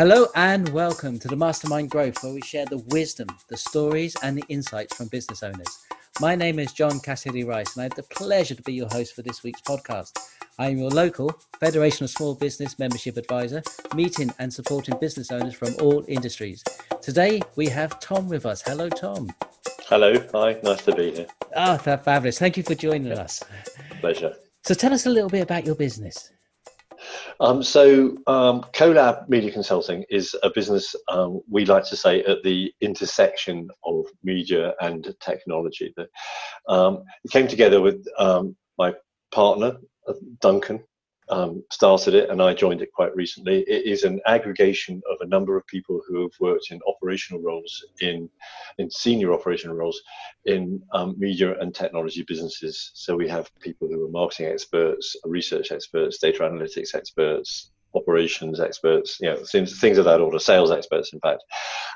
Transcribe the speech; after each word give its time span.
Hello 0.00 0.28
and 0.34 0.66
welcome 0.70 1.18
to 1.18 1.28
the 1.28 1.36
Mastermind 1.36 1.90
Growth, 1.90 2.24
where 2.24 2.32
we 2.32 2.40
share 2.40 2.64
the 2.64 2.82
wisdom, 2.86 3.28
the 3.50 3.56
stories, 3.58 4.16
and 4.22 4.34
the 4.34 4.44
insights 4.48 4.96
from 4.96 5.08
business 5.08 5.42
owners. 5.42 5.68
My 6.22 6.34
name 6.34 6.58
is 6.58 6.72
John 6.72 7.00
Cassidy 7.00 7.44
Rice, 7.44 7.76
and 7.76 7.82
I 7.82 7.84
have 7.84 7.96
the 7.96 8.04
pleasure 8.04 8.54
to 8.54 8.62
be 8.62 8.72
your 8.72 8.88
host 8.88 9.14
for 9.14 9.20
this 9.20 9.42
week's 9.42 9.60
podcast. 9.60 10.18
I 10.58 10.70
am 10.70 10.78
your 10.78 10.88
local 10.88 11.38
Federation 11.60 12.04
of 12.04 12.10
Small 12.10 12.34
Business 12.34 12.78
Membership 12.78 13.18
Advisor, 13.18 13.62
meeting 13.94 14.32
and 14.38 14.50
supporting 14.50 14.96
business 15.02 15.30
owners 15.30 15.52
from 15.52 15.74
all 15.82 16.02
industries. 16.08 16.64
Today 17.02 17.42
we 17.56 17.66
have 17.66 18.00
Tom 18.00 18.26
with 18.26 18.46
us. 18.46 18.62
Hello, 18.62 18.88
Tom. 18.88 19.30
Hello. 19.80 20.14
Hi. 20.32 20.58
Nice 20.62 20.82
to 20.86 20.94
be 20.94 21.10
here. 21.10 21.26
Ah, 21.54 21.74
oh, 21.74 21.96
fabulous. 21.98 22.38
Thank 22.38 22.56
you 22.56 22.62
for 22.62 22.74
joining 22.74 23.12
us. 23.12 23.42
Pleasure. 24.00 24.34
So 24.64 24.72
tell 24.72 24.94
us 24.94 25.04
a 25.04 25.10
little 25.10 25.28
bit 25.28 25.42
about 25.42 25.66
your 25.66 25.74
business. 25.74 26.30
Um, 27.40 27.62
so, 27.62 28.18
um, 28.26 28.62
CoLab 28.74 29.26
Media 29.30 29.50
Consulting 29.50 30.04
is 30.10 30.36
a 30.42 30.50
business 30.54 30.94
um, 31.08 31.40
we 31.48 31.64
like 31.64 31.84
to 31.84 31.96
say 31.96 32.22
at 32.24 32.42
the 32.42 32.70
intersection 32.82 33.70
of 33.84 34.04
media 34.22 34.74
and 34.82 35.14
technology. 35.20 35.94
That 35.96 36.08
um, 36.68 37.02
it 37.24 37.30
came 37.30 37.48
together 37.48 37.80
with 37.80 38.06
um, 38.18 38.56
my 38.76 38.92
partner 39.32 39.78
uh, 40.06 40.12
Duncan, 40.42 40.84
um, 41.30 41.62
started 41.70 42.14
it 42.14 42.28
and 42.30 42.42
I 42.42 42.54
joined 42.54 42.82
it 42.82 42.92
quite 42.92 43.14
recently. 43.14 43.60
It 43.62 43.86
is 43.86 44.04
an 44.04 44.20
aggregation 44.26 45.00
of 45.10 45.18
a 45.20 45.26
number 45.26 45.56
of 45.56 45.66
people 45.66 46.02
who 46.06 46.22
have 46.22 46.32
worked 46.40 46.70
in 46.70 46.80
operational 46.86 47.42
roles 47.42 47.84
in 48.00 48.28
in 48.78 48.90
senior 48.90 49.32
operational 49.32 49.76
roles 49.76 50.00
in 50.44 50.82
um, 50.92 51.14
media 51.18 51.58
and 51.60 51.74
technology 51.74 52.24
businesses. 52.26 52.90
So 52.94 53.16
we 53.16 53.28
have 53.28 53.50
people 53.60 53.88
who 53.88 54.04
are 54.04 54.10
marketing 54.10 54.46
experts, 54.46 55.16
research 55.24 55.72
experts, 55.72 56.18
data 56.18 56.42
analytics 56.42 56.94
experts, 56.94 57.70
operations 57.94 58.60
experts, 58.60 59.18
you 59.20 59.28
know, 59.28 59.36
things, 59.36 59.80
things 59.80 59.98
of 59.98 60.04
that 60.04 60.20
order, 60.20 60.38
sales 60.38 60.70
experts, 60.70 61.12
in 61.12 61.20
fact. 61.20 61.42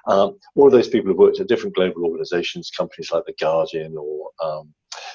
Um, 0.06 0.38
all 0.54 0.66
of 0.66 0.72
those 0.72 0.88
people 0.88 1.10
have 1.10 1.18
worked 1.18 1.40
at 1.40 1.48
different 1.48 1.76
global 1.76 2.04
organizations, 2.04 2.70
companies 2.70 3.10
like 3.12 3.24
The 3.26 3.34
Guardian 3.40 3.96
or 3.96 4.30
um, 4.42 4.74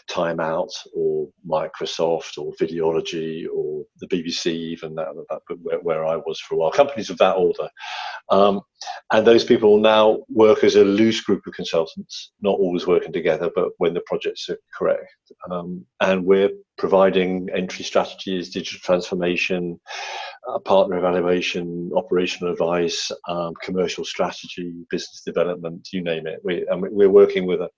Time 0.10 0.40
Out 0.40 0.72
or 0.94 1.28
Microsoft 1.48 2.38
or 2.38 2.54
Videology 2.60 3.46
or 3.54 3.84
the 4.00 4.08
BBC, 4.08 4.48
even 4.48 4.96
that, 4.96 5.08
that 5.30 5.58
where, 5.62 5.80
where, 5.80 6.06
I 6.06 6.18
was 6.18 6.40
for 6.40 6.56
a 6.56 6.58
while, 6.58 6.72
companies 6.72 7.10
of 7.10 7.18
that 7.20 7.36
order. 7.36 7.70
Um, 8.30 8.62
and 9.12 9.26
those 9.26 9.44
people 9.44 9.78
now 9.78 10.20
work 10.30 10.64
as 10.64 10.76
a 10.76 10.84
loose 10.84 11.22
group 11.22 11.46
of 11.48 11.54
consultants, 11.54 12.32
not 12.42 12.60
always 12.60 12.88
working 12.88 13.14
together, 13.14 13.50
but 13.56 13.70
when 13.78 13.94
the 13.94 14.04
projects 14.06 14.50
are 14.50 14.58
correct. 14.78 15.10
Um, 15.50 15.86
and 16.02 16.26
we're 16.26 16.52
providing 16.78 17.50
entry 17.54 17.84
strategies, 17.84 18.50
digital 18.50 18.80
transformation, 18.80 19.80
uh, 20.48 20.60
partner 20.60 20.98
evaluation, 20.98 21.92
operational 21.96 22.52
advice, 22.52 23.12
um, 23.28 23.54
commercial 23.62 24.06
strategy, 24.06 24.74
business 24.90 25.22
development, 25.26 25.90
you 25.92 26.02
name 26.02 26.26
it. 26.26 26.40
We, 26.44 26.66
and 26.68 26.82
we're 26.82 27.10
working 27.10 27.46
with 27.46 27.62
a 27.62 27.70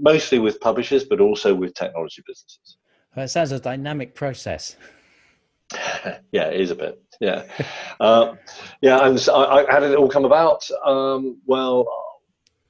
mostly 0.00 0.38
with 0.38 0.60
publishers, 0.60 1.04
but 1.04 1.20
also 1.20 1.54
with 1.54 1.74
technology 1.74 2.22
businesses. 2.26 2.76
It 3.16 3.28
sounds 3.28 3.52
a 3.52 3.60
dynamic 3.60 4.14
process. 4.14 4.76
yeah, 6.32 6.48
it 6.48 6.60
is 6.60 6.70
a 6.70 6.74
bit. 6.74 7.00
Yeah, 7.20 7.44
uh, 8.00 8.34
yeah. 8.80 9.06
And 9.06 9.18
so 9.18 9.34
I, 9.34 9.62
I, 9.62 9.72
how 9.72 9.80
did 9.80 9.92
it 9.92 9.98
all 9.98 10.08
come 10.08 10.24
about? 10.24 10.68
Um, 10.84 11.40
well, 11.46 11.86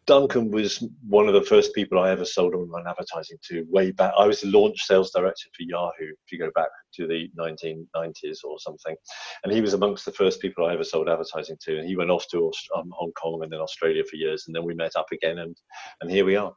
Duncan 0.06 0.50
was 0.50 0.84
one 1.08 1.28
of 1.28 1.34
the 1.34 1.42
first 1.42 1.74
people 1.74 1.98
I 1.98 2.10
ever 2.10 2.24
sold 2.24 2.54
online 2.54 2.84
advertising 2.86 3.38
to 3.48 3.66
way 3.70 3.90
back. 3.90 4.12
I 4.18 4.26
was 4.26 4.42
the 4.42 4.48
launch 4.48 4.82
sales 4.82 5.10
director 5.10 5.48
for 5.56 5.62
Yahoo, 5.62 6.12
if 6.12 6.32
you 6.32 6.38
go 6.38 6.50
back 6.54 6.68
to 6.94 7.06
the 7.06 7.30
1990s 7.38 8.44
or 8.44 8.58
something. 8.58 8.94
And 9.42 9.52
he 9.52 9.62
was 9.62 9.72
amongst 9.72 10.04
the 10.04 10.12
first 10.12 10.40
people 10.40 10.66
I 10.66 10.74
ever 10.74 10.84
sold 10.84 11.08
advertising 11.08 11.56
to. 11.62 11.78
And 11.78 11.88
he 11.88 11.96
went 11.96 12.10
off 12.10 12.26
to 12.32 12.52
um, 12.76 12.92
Hong 12.94 13.12
Kong 13.12 13.42
and 13.42 13.52
then 13.52 13.60
Australia 13.60 14.02
for 14.08 14.16
years. 14.16 14.44
And 14.46 14.54
then 14.54 14.64
we 14.64 14.74
met 14.74 14.96
up 14.96 15.06
again, 15.10 15.38
and, 15.38 15.56
and 16.02 16.10
here 16.10 16.26
we 16.26 16.36
are. 16.36 16.54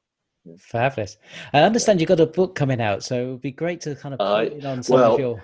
Fabulous. 0.57 1.17
I 1.53 1.61
understand 1.61 1.99
you've 1.99 2.07
got 2.07 2.19
a 2.19 2.25
book 2.25 2.55
coming 2.55 2.81
out, 2.81 3.03
so 3.03 3.21
it 3.21 3.31
would 3.31 3.41
be 3.41 3.51
great 3.51 3.81
to 3.81 3.95
kind 3.95 4.13
of 4.13 4.19
put 4.19 4.63
uh, 4.63 4.69
on 4.69 4.83
some 4.83 4.95
well, 4.95 5.13
of 5.13 5.19
your. 5.19 5.43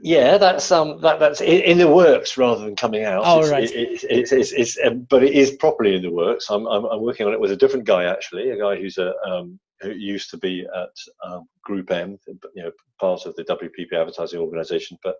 Yeah, 0.00 0.38
that's 0.38 0.72
um 0.72 1.00
that 1.02 1.20
that's 1.20 1.42
in 1.42 1.76
the 1.76 1.88
works 1.88 2.38
rather 2.38 2.64
than 2.64 2.74
coming 2.74 3.04
out. 3.04 3.22
Oh, 3.24 3.40
it's, 3.40 3.50
right. 3.50 3.70
It, 3.70 4.04
it's, 4.04 4.32
it's, 4.32 4.52
it's, 4.52 4.78
um, 4.82 5.06
but 5.10 5.22
it 5.22 5.34
is 5.34 5.50
properly 5.52 5.94
in 5.94 6.02
the 6.02 6.10
works. 6.10 6.46
I'm, 6.48 6.66
I'm, 6.66 6.86
I'm 6.86 7.02
working 7.02 7.26
on 7.26 7.34
it 7.34 7.40
with 7.40 7.52
a 7.52 7.56
different 7.56 7.84
guy 7.84 8.04
actually, 8.04 8.50
a 8.50 8.58
guy 8.58 8.76
who's 8.76 8.96
a 8.96 9.12
um 9.26 9.58
who 9.82 9.90
used 9.90 10.30
to 10.30 10.38
be 10.38 10.66
at 10.74 11.28
um, 11.28 11.46
Group 11.62 11.90
M, 11.90 12.18
you 12.54 12.62
know, 12.62 12.70
part 12.98 13.26
of 13.26 13.36
the 13.36 13.44
WPP 13.44 13.92
advertising 13.92 14.40
organisation, 14.40 14.96
but 15.02 15.16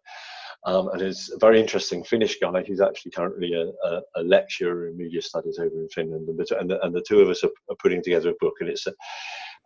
um, 0.65 0.89
and 0.89 1.03
is 1.03 1.31
a 1.35 1.39
very 1.39 1.61
interesting 1.61 2.03
Finnish 2.03 2.39
guy 2.41 2.63
who's 2.63 2.81
actually 2.81 3.11
currently 3.11 3.53
a, 3.53 3.67
a, 3.87 4.03
a 4.17 4.23
lecturer 4.23 4.89
in 4.89 4.97
media 4.97 5.21
studies 5.21 5.59
over 5.59 5.75
in 5.75 5.89
Finland. 5.89 6.29
And 6.29 6.39
the, 6.39 6.81
and 6.83 6.95
the, 6.95 7.05
two 7.07 7.21
of 7.21 7.29
us 7.29 7.45
are, 7.45 7.51
are, 7.69 7.77
putting 7.79 8.03
together 8.03 8.31
a 8.31 8.35
book, 8.41 8.55
and 8.61 8.71
it's 8.71 8.87
a, 8.87 8.95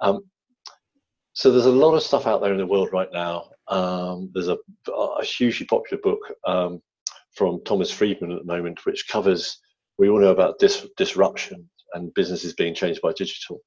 um, 0.00 0.20
so 1.34 1.52
there's 1.52 1.66
a 1.66 1.70
lot 1.70 1.94
of 1.94 2.02
stuff 2.02 2.26
out 2.26 2.40
there 2.40 2.52
in 2.52 2.58
the 2.58 2.66
world 2.66 2.92
right 2.92 3.12
now. 3.12 3.50
Um, 3.68 4.30
there's 4.34 4.48
a, 4.48 4.58
a, 4.92 5.24
hugely 5.24 5.66
popular 5.66 6.00
book 6.02 6.18
um, 6.46 6.82
from 7.32 7.62
Thomas 7.64 7.92
Friedman 7.92 8.32
at 8.32 8.38
the 8.38 8.52
moment, 8.52 8.84
which 8.84 9.06
covers 9.08 9.60
we 9.98 10.08
all 10.08 10.20
know 10.20 10.32
about 10.32 10.58
dis- 10.58 10.88
disruption 10.96 11.68
and 11.94 12.12
businesses 12.14 12.54
being 12.54 12.74
changed 12.74 13.00
by 13.02 13.12
digital, 13.12 13.60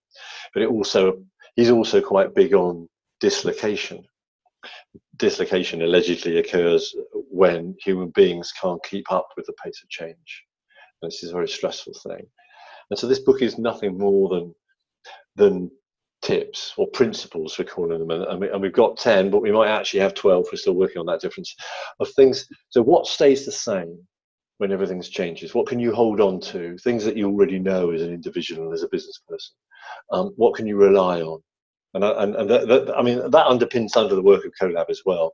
but 0.54 0.64
it 0.64 0.70
also 0.70 1.24
he's 1.56 1.72
also 1.72 2.02
quite 2.02 2.36
big 2.36 2.54
on 2.54 2.90
dislocation 3.22 4.04
dislocation 5.18 5.82
allegedly 5.82 6.38
occurs 6.38 6.96
when 7.32 7.76
human 7.84 8.10
beings 8.10 8.52
can't 8.62 8.84
keep 8.84 9.12
up 9.12 9.28
with 9.36 9.46
the 9.46 9.54
pace 9.64 9.82
of 9.82 9.90
change. 9.90 10.44
And 11.02 11.10
this 11.10 11.24
is 11.24 11.32
a 11.32 11.34
very 11.34 11.48
stressful 11.48 11.94
thing. 12.04 12.26
And 12.90 13.00
so 13.00 13.08
this 13.08 13.20
book 13.20 13.42
is 13.42 13.58
nothing 13.58 13.98
more 13.98 14.30
than 14.30 14.54
than 15.38 15.72
tips 16.22 16.74
or 16.78 16.88
principles 16.88 17.58
we're 17.58 17.66
calling 17.66 17.98
them. 17.98 18.12
And, 18.12 18.40
we, 18.40 18.50
and 18.50 18.62
we've 18.62 18.74
got 18.74 18.98
10 18.98 19.32
but 19.32 19.42
we 19.42 19.52
might 19.52 19.70
actually 19.70 20.02
have 20.02 20.14
12 20.14 20.46
we're 20.52 20.58
still 20.58 20.76
working 20.76 21.00
on 21.00 21.08
that 21.08 21.22
difference 21.22 21.56
of 22.00 22.10
things. 22.12 22.48
So 22.70 22.84
what 22.84 23.08
stays 23.08 23.46
the 23.46 23.52
same 23.52 23.98
when 24.60 24.72
everything 24.72 25.02
changes? 25.02 25.56
What 25.56 25.66
can 25.68 25.80
you 25.80 25.94
hold 25.94 26.22
on 26.22 26.40
to? 26.42 26.78
Things 26.80 27.04
that 27.06 27.18
you 27.18 27.28
already 27.28 27.58
know 27.58 27.92
as 27.92 28.04
an 28.04 28.14
individual 28.14 28.66
and 28.66 28.74
as 28.74 28.84
a 28.84 28.90
business 28.90 29.20
person. 29.28 29.56
Um, 30.12 30.34
what 30.36 30.54
can 30.54 30.68
you 30.68 30.76
rely 30.76 31.22
on 31.22 31.42
and, 31.94 32.04
and, 32.04 32.36
and 32.36 32.50
that, 32.50 32.94
I 32.96 33.02
mean 33.02 33.18
that 33.18 33.48
underpins 33.48 33.98
under 33.98 34.16
the 34.16 34.22
work 34.22 34.46
of 34.46 34.54
CoLab 34.60 34.90
as 34.90 35.02
well. 35.06 35.34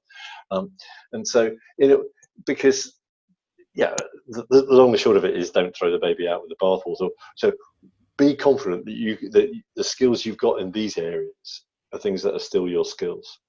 Um, 0.52 0.72
and 1.14 1.28
so, 1.28 1.52
you 1.78 1.88
know, 1.88 2.04
because 2.46 2.98
yeah, 3.76 3.96
the, 4.28 4.46
the, 4.50 4.64
long 4.64 4.90
and 4.90 5.00
short 5.00 5.18
of 5.18 5.26
it 5.26 5.38
is 5.38 5.52
don't 5.52 5.76
throw 5.76 5.92
the 5.92 6.00
baby 6.00 6.28
out 6.28 6.42
with 6.42 6.50
the 6.50 6.56
bathwater. 6.64 7.10
So 7.36 7.52
be 8.18 8.36
confident 8.36 8.86
that 8.86 8.96
you 8.96 9.18
that 9.32 9.52
the 9.76 9.84
skills 9.84 10.26
you've 10.26 10.38
got 10.38 10.60
in 10.60 10.72
these 10.72 10.98
areas 10.98 11.66
are 11.94 12.00
things 12.00 12.24
that 12.24 12.34
are 12.34 12.40
still 12.40 12.68
your 12.68 12.86
skills. 12.86 13.40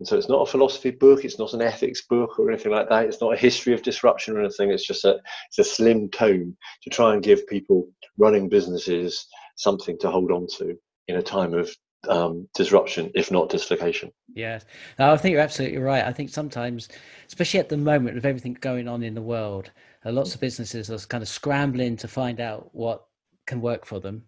And 0.00 0.08
so 0.08 0.16
it's 0.16 0.28
not 0.28 0.46
a 0.46 0.50
philosophy 0.50 0.90
book, 0.90 1.24
it's 1.24 1.38
not 1.38 1.54
an 1.54 1.62
ethics 1.62 2.02
book 2.02 2.38
or 2.38 2.50
anything 2.50 2.72
like 2.72 2.88
that. 2.88 3.06
It's 3.06 3.20
not 3.20 3.32
a 3.32 3.38
history 3.38 3.74
of 3.74 3.82
disruption 3.82 4.36
or 4.36 4.40
anything. 4.40 4.70
It's 4.70 4.86
just 4.86 5.04
a 5.04 5.18
it's 5.48 5.58
a 5.58 5.64
slim 5.64 6.08
tome 6.10 6.56
to 6.82 6.90
try 6.90 7.12
and 7.12 7.22
give 7.22 7.46
people 7.46 7.88
running 8.16 8.48
businesses 8.48 9.26
something 9.56 9.98
to 9.98 10.10
hold 10.10 10.30
on 10.30 10.46
to 10.58 10.76
in 11.08 11.16
a 11.16 11.22
time 11.22 11.54
of 11.54 11.74
um, 12.08 12.48
disruption, 12.54 13.10
if 13.14 13.30
not 13.30 13.48
dislocation. 13.48 14.12
Yes, 14.34 14.64
no, 14.98 15.12
I 15.12 15.16
think 15.16 15.32
you're 15.32 15.40
absolutely 15.40 15.78
right. 15.78 16.04
I 16.04 16.12
think 16.12 16.30
sometimes, 16.30 16.88
especially 17.28 17.60
at 17.60 17.68
the 17.68 17.76
moment 17.76 18.14
with 18.14 18.26
everything 18.26 18.56
going 18.60 18.88
on 18.88 19.02
in 19.02 19.14
the 19.14 19.22
world, 19.22 19.70
uh, 20.04 20.12
lots 20.12 20.34
of 20.34 20.40
businesses 20.40 20.90
are 20.90 20.98
kind 21.08 21.22
of 21.22 21.28
scrambling 21.28 21.96
to 21.98 22.08
find 22.08 22.40
out 22.40 22.68
what 22.72 23.04
can 23.46 23.60
work 23.60 23.84
for 23.86 24.00
them, 24.00 24.24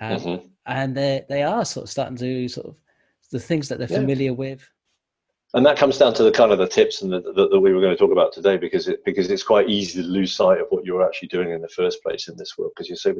um, 0.00 0.20
mm-hmm. 0.20 0.46
and 0.66 0.96
they 0.96 1.24
they 1.28 1.42
are 1.42 1.64
sort 1.64 1.84
of 1.84 1.90
starting 1.90 2.16
to 2.16 2.48
sort 2.48 2.66
of 2.66 2.76
the 3.30 3.40
things 3.40 3.68
that 3.68 3.78
they're 3.78 3.88
yeah. 3.90 3.98
familiar 3.98 4.34
with. 4.34 4.68
And 5.54 5.64
that 5.64 5.78
comes 5.78 5.96
down 5.96 6.12
to 6.12 6.22
the 6.22 6.30
kind 6.30 6.52
of 6.52 6.58
the 6.58 6.68
tips 6.68 7.00
and 7.00 7.10
that 7.10 7.60
we 7.62 7.72
were 7.72 7.80
going 7.80 7.96
to 7.96 7.96
talk 7.96 8.12
about 8.12 8.34
today, 8.34 8.58
because 8.58 8.86
it 8.86 9.02
because 9.06 9.30
it's 9.30 9.42
quite 9.42 9.70
easy 9.70 10.02
to 10.02 10.06
lose 10.06 10.36
sight 10.36 10.60
of 10.60 10.66
what 10.68 10.84
you're 10.84 11.02
actually 11.02 11.28
doing 11.28 11.52
in 11.52 11.62
the 11.62 11.68
first 11.68 12.02
place 12.02 12.28
in 12.28 12.36
this 12.36 12.58
world. 12.58 12.72
Because 12.76 12.90
you're 12.90 12.96
so, 12.96 13.10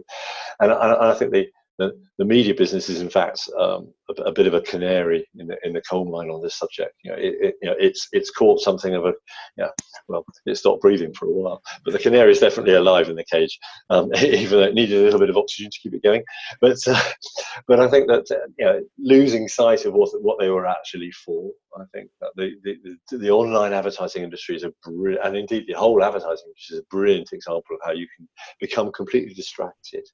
and 0.61 0.71
and 0.71 0.73
I 0.73 1.15
think 1.15 1.33
the 1.33 1.47
the, 1.79 1.97
the 2.19 2.25
media 2.25 2.55
business 2.55 2.89
is 2.89 3.01
in 3.01 3.09
fact 3.09 3.49
um, 3.59 3.93
a, 4.09 4.23
a, 4.23 4.33
bit 4.33 4.47
of 4.47 4.55
a 4.55 4.61
canary 4.61 5.27
in 5.37 5.47
the 5.47 5.57
in 5.63 5.73
the 5.73 5.83
coal 5.83 6.05
mine 6.05 6.29
on 6.29 6.43
this 6.43 6.59
subject. 6.59 6.93
You 7.05 7.13
know, 7.13 7.17
it, 7.17 7.35
it, 7.41 7.55
you 7.63 7.69
know, 7.69 7.77
it's 7.79 8.09
it's 8.13 8.31
caught 8.31 8.61
something 8.61 8.95
of 8.95 9.07
a 9.07 9.13
yeah. 9.57 9.69
Well, 10.09 10.25
it 10.47 10.57
stopped 10.57 10.83
breathing 10.83 11.15
for 11.15 11.27
a 11.27 11.33
while, 11.33 11.63
but 11.85 11.93
the 11.93 11.99
canary 11.99 12.33
is 12.33 12.41
definitely 12.41 12.75
alive 12.75 13.09
in 13.09 13.17
the 13.17 13.25
cage, 13.25 13.59
um, 13.91 14.13
even 14.23 14.59
though 14.59 14.67
it 14.67 14.75
needed 14.75 15.01
a 15.01 15.05
little 15.05 15.21
bit 15.21 15.31
of 15.31 15.37
oxygen 15.37 15.71
to 15.71 15.79
keep 15.81 15.95
it 15.95 16.03
going. 16.03 16.25
But 16.61 16.79
uh, 16.87 17.01
but 17.69 17.81
I 17.81 17.89
think 17.89 18.09
that 18.09 18.29
uh, 18.31 18.49
you 18.59 18.65
know, 18.65 18.81
losing 18.99 19.47
sight 19.47 19.85
of 19.85 19.95
what 19.95 20.11
what 20.21 20.39
they 20.41 20.49
were 20.49 20.67
actually 20.67 21.13
for. 21.13 21.51
I 21.79 21.85
think 21.95 22.11
that 22.21 22.31
the 22.35 22.51
the, 22.65 23.19
the, 23.19 23.31
online 23.31 23.73
advertising 23.73 24.25
industry 24.25 24.57
is 24.57 24.65
a 24.65 24.73
brilliant, 24.83 25.25
and 25.25 25.37
indeed 25.37 25.67
the 25.69 25.75
whole 25.75 26.03
advertising 26.03 26.47
industry 26.49 26.77
is 26.77 26.81
a 26.81 26.87
brilliant 26.91 27.29
example 27.33 27.77
of 27.77 27.81
how 27.85 27.93
you 27.93 28.09
can 28.17 28.27
become 28.59 28.91
completely 28.91 29.35
distracted 29.35 30.05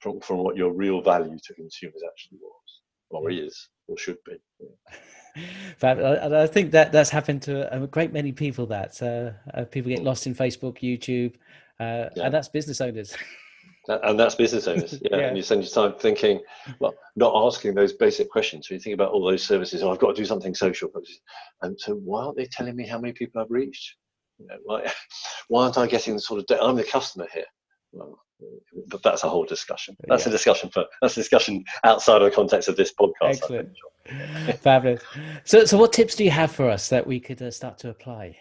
from, 0.00 0.20
from 0.20 0.38
what 0.38 0.56
your 0.56 0.72
real 0.72 1.00
value 1.00 1.38
to 1.44 1.54
consumers 1.54 2.02
actually 2.06 2.38
was. 2.40 2.80
or 3.10 3.30
is, 3.30 3.68
or 3.86 3.96
should 3.96 4.18
be. 4.24 4.36
And 5.82 6.34
I 6.34 6.46
think 6.46 6.72
that 6.72 6.90
that's 6.90 7.10
happened 7.10 7.42
to 7.42 7.72
a 7.72 7.86
great 7.86 8.12
many 8.12 8.32
people. 8.32 8.66
That 8.66 9.00
uh, 9.00 9.64
people 9.66 9.90
get 9.90 10.02
lost 10.02 10.26
in 10.26 10.34
Facebook, 10.34 10.78
YouTube, 10.78 11.34
uh, 11.78 12.10
yeah. 12.16 12.24
and 12.24 12.34
that's 12.34 12.48
business 12.48 12.80
owners. 12.80 13.14
and 13.86 14.18
that's 14.18 14.34
business 14.44 14.66
owners. 14.66 14.98
Yeah. 15.02 15.16
yeah. 15.16 15.26
And 15.28 15.36
you 15.36 15.42
spend 15.42 15.62
your 15.62 15.70
time 15.70 15.98
thinking, 15.98 16.40
well, 16.80 16.94
not 17.14 17.32
asking 17.46 17.74
those 17.74 17.92
basic 17.92 18.30
questions. 18.30 18.66
So 18.66 18.74
you 18.74 18.80
think 18.80 18.94
about 18.94 19.12
all 19.12 19.24
those 19.24 19.44
services. 19.44 19.82
Oh, 19.82 19.92
I've 19.92 20.00
got 20.00 20.08
to 20.08 20.20
do 20.20 20.24
something 20.24 20.54
social. 20.54 20.90
And 21.62 21.78
so 21.78 21.94
why 21.94 22.24
aren't 22.24 22.36
they 22.36 22.46
telling 22.46 22.74
me 22.74 22.86
how 22.86 22.98
many 22.98 23.12
people 23.12 23.40
I've 23.40 23.50
reached? 23.50 23.94
You 24.38 24.46
know, 24.46 24.56
why, 24.64 24.92
why 25.48 25.64
aren't 25.64 25.78
I 25.78 25.86
getting 25.86 26.14
the 26.14 26.20
sort 26.20 26.40
of? 26.40 26.58
I'm 26.60 26.76
the 26.76 26.84
customer 26.84 27.28
here. 27.32 27.44
Well, 27.92 28.18
but 28.88 29.02
that's 29.02 29.24
a 29.24 29.28
whole 29.28 29.44
discussion. 29.44 29.96
That's 30.06 30.24
yeah. 30.24 30.30
a 30.30 30.32
discussion 30.32 30.70
for 30.70 30.84
that's 31.00 31.16
a 31.16 31.20
discussion 31.20 31.64
outside 31.84 32.22
of 32.22 32.30
the 32.30 32.34
context 32.34 32.68
of 32.68 32.76
this 32.76 32.92
podcast. 32.92 33.40
Excellent, 33.42 33.70
fabulous. 34.60 35.02
So, 35.44 35.64
so 35.64 35.78
what 35.78 35.92
tips 35.92 36.14
do 36.14 36.24
you 36.24 36.30
have 36.30 36.52
for 36.52 36.70
us 36.70 36.88
that 36.88 37.06
we 37.06 37.18
could 37.20 37.40
uh, 37.42 37.50
start 37.50 37.78
to 37.78 37.90
apply? 37.90 38.36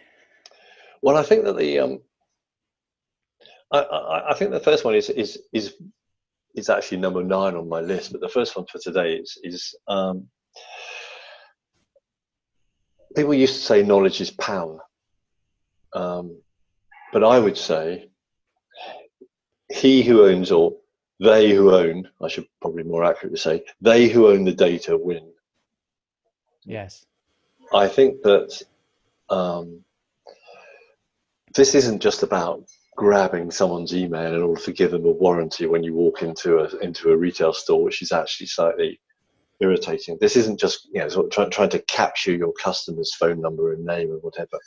Well, 1.01 1.17
I 1.17 1.23
think 1.23 1.45
that 1.45 1.57
the 1.57 1.79
um, 1.79 2.01
I, 3.71 3.79
I, 3.79 4.31
I 4.31 4.33
think 4.35 4.51
the 4.51 4.59
first 4.59 4.85
one 4.85 4.95
is 4.95 5.09
is 5.09 5.39
is 5.53 5.75
is 6.55 6.69
actually 6.69 6.97
number 6.97 7.23
nine 7.23 7.55
on 7.55 7.69
my 7.69 7.79
list, 7.79 8.11
but 8.11 8.21
the 8.21 8.29
first 8.29 8.55
one 8.55 8.65
for 8.65 8.79
today 8.79 9.15
is 9.15 9.37
is 9.43 9.75
um, 9.87 10.27
people 13.15 13.33
used 13.33 13.55
to 13.55 13.61
say 13.61 13.83
knowledge 13.83 14.21
is 14.21 14.31
power, 14.31 14.79
um, 15.93 16.39
but 17.13 17.23
I 17.23 17.39
would 17.39 17.57
say 17.57 18.09
he 19.69 20.03
who 20.03 20.25
owns 20.25 20.51
or 20.51 20.75
they 21.19 21.51
who 21.51 21.73
own, 21.73 22.09
I 22.21 22.27
should 22.27 22.47
probably 22.61 22.83
more 22.83 23.03
accurately 23.03 23.39
say, 23.39 23.63
they 23.81 24.07
who 24.07 24.27
own 24.27 24.43
the 24.43 24.53
data 24.53 24.97
win. 24.97 25.31
Yes. 26.63 27.05
I 27.73 27.87
think 27.87 28.21
that 28.23 28.61
um, 29.29 29.83
this 31.55 31.75
isn't 31.75 32.01
just 32.01 32.23
about 32.23 32.63
grabbing 32.95 33.51
someone's 33.51 33.95
email 33.95 34.33
in 34.33 34.41
order 34.41 34.61
to 34.61 34.71
give 34.71 34.91
them 34.91 35.05
a 35.05 35.11
warranty 35.11 35.65
when 35.65 35.83
you 35.83 35.93
walk 35.93 36.21
into 36.21 36.59
a 36.59 36.77
into 36.79 37.11
a 37.11 37.17
retail 37.17 37.53
store, 37.53 37.83
which 37.83 38.01
is 38.01 38.11
actually 38.11 38.47
slightly 38.47 38.99
irritating. 39.59 40.17
This 40.19 40.35
isn't 40.35 40.59
just 40.59 40.87
you 40.91 41.01
know 41.01 41.09
sort 41.09 41.25
of 41.27 41.31
try, 41.31 41.45
trying 41.45 41.69
to 41.69 41.81
capture 41.83 42.33
your 42.33 42.53
customer's 42.53 43.13
phone 43.15 43.41
number 43.41 43.73
and 43.73 43.85
name 43.85 44.11
and 44.11 44.21
whatever. 44.23 44.57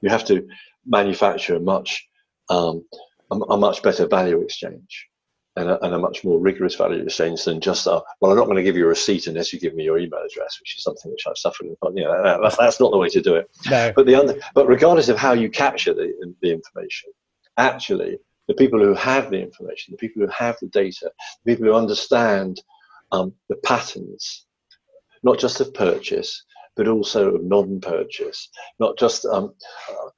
You 0.00 0.10
have 0.10 0.24
to 0.26 0.46
manufacture 0.86 1.56
a 1.56 1.60
much 1.60 2.08
um, 2.48 2.84
a, 3.30 3.34
a, 3.34 3.56
much 3.56 3.82
better 3.82 4.06
value 4.06 4.40
exchange 4.40 5.08
and 5.56 5.68
a, 5.68 5.84
and 5.84 5.94
a, 5.94 5.98
much 5.98 6.24
more 6.24 6.38
rigorous 6.38 6.74
value 6.74 7.02
exchange 7.02 7.44
than 7.44 7.60
just 7.60 7.86
uh, 7.86 8.00
well, 8.20 8.32
I'm 8.32 8.38
not 8.38 8.44
going 8.44 8.56
to 8.56 8.62
give 8.62 8.76
you 8.76 8.84
a 8.84 8.88
receipt 8.88 9.26
unless 9.26 9.52
you 9.52 9.60
give 9.60 9.74
me 9.74 9.84
your 9.84 9.98
email 9.98 10.20
address, 10.20 10.58
which 10.60 10.76
is 10.76 10.82
something 10.82 11.10
which 11.10 11.24
I've 11.26 11.38
suffered. 11.38 11.66
From. 11.80 11.96
You 11.96 12.04
know, 12.04 12.22
that, 12.22 12.56
that's 12.58 12.80
not 12.80 12.90
the 12.90 12.98
way 12.98 13.08
to 13.08 13.20
do 13.20 13.36
it. 13.36 13.50
No. 13.70 13.92
But 13.94 14.06
the 14.06 14.14
under, 14.14 14.40
but 14.54 14.66
regardless 14.66 15.08
of 15.08 15.18
how 15.18 15.32
you 15.32 15.50
capture 15.50 15.94
the 15.94 16.12
the 16.42 16.52
information, 16.52 17.10
actually 17.56 18.18
the 18.48 18.54
people 18.54 18.80
who 18.80 18.94
have 18.94 19.30
the 19.30 19.40
information, 19.40 19.92
the 19.92 19.98
people 19.98 20.22
who 20.22 20.32
have 20.32 20.56
the 20.60 20.68
data, 20.68 21.12
the 21.44 21.52
people 21.52 21.66
who 21.66 21.74
understand 21.74 22.60
um, 23.12 23.32
the 23.48 23.56
patterns, 23.56 24.46
not 25.22 25.38
just 25.38 25.60
of 25.60 25.72
purchase, 25.74 26.44
but 26.74 26.88
also 26.88 27.34
of 27.34 27.44
non-purchase, 27.44 28.48
not 28.78 28.96
just 28.98 29.26
um, 29.26 29.52
uh, 29.90 30.08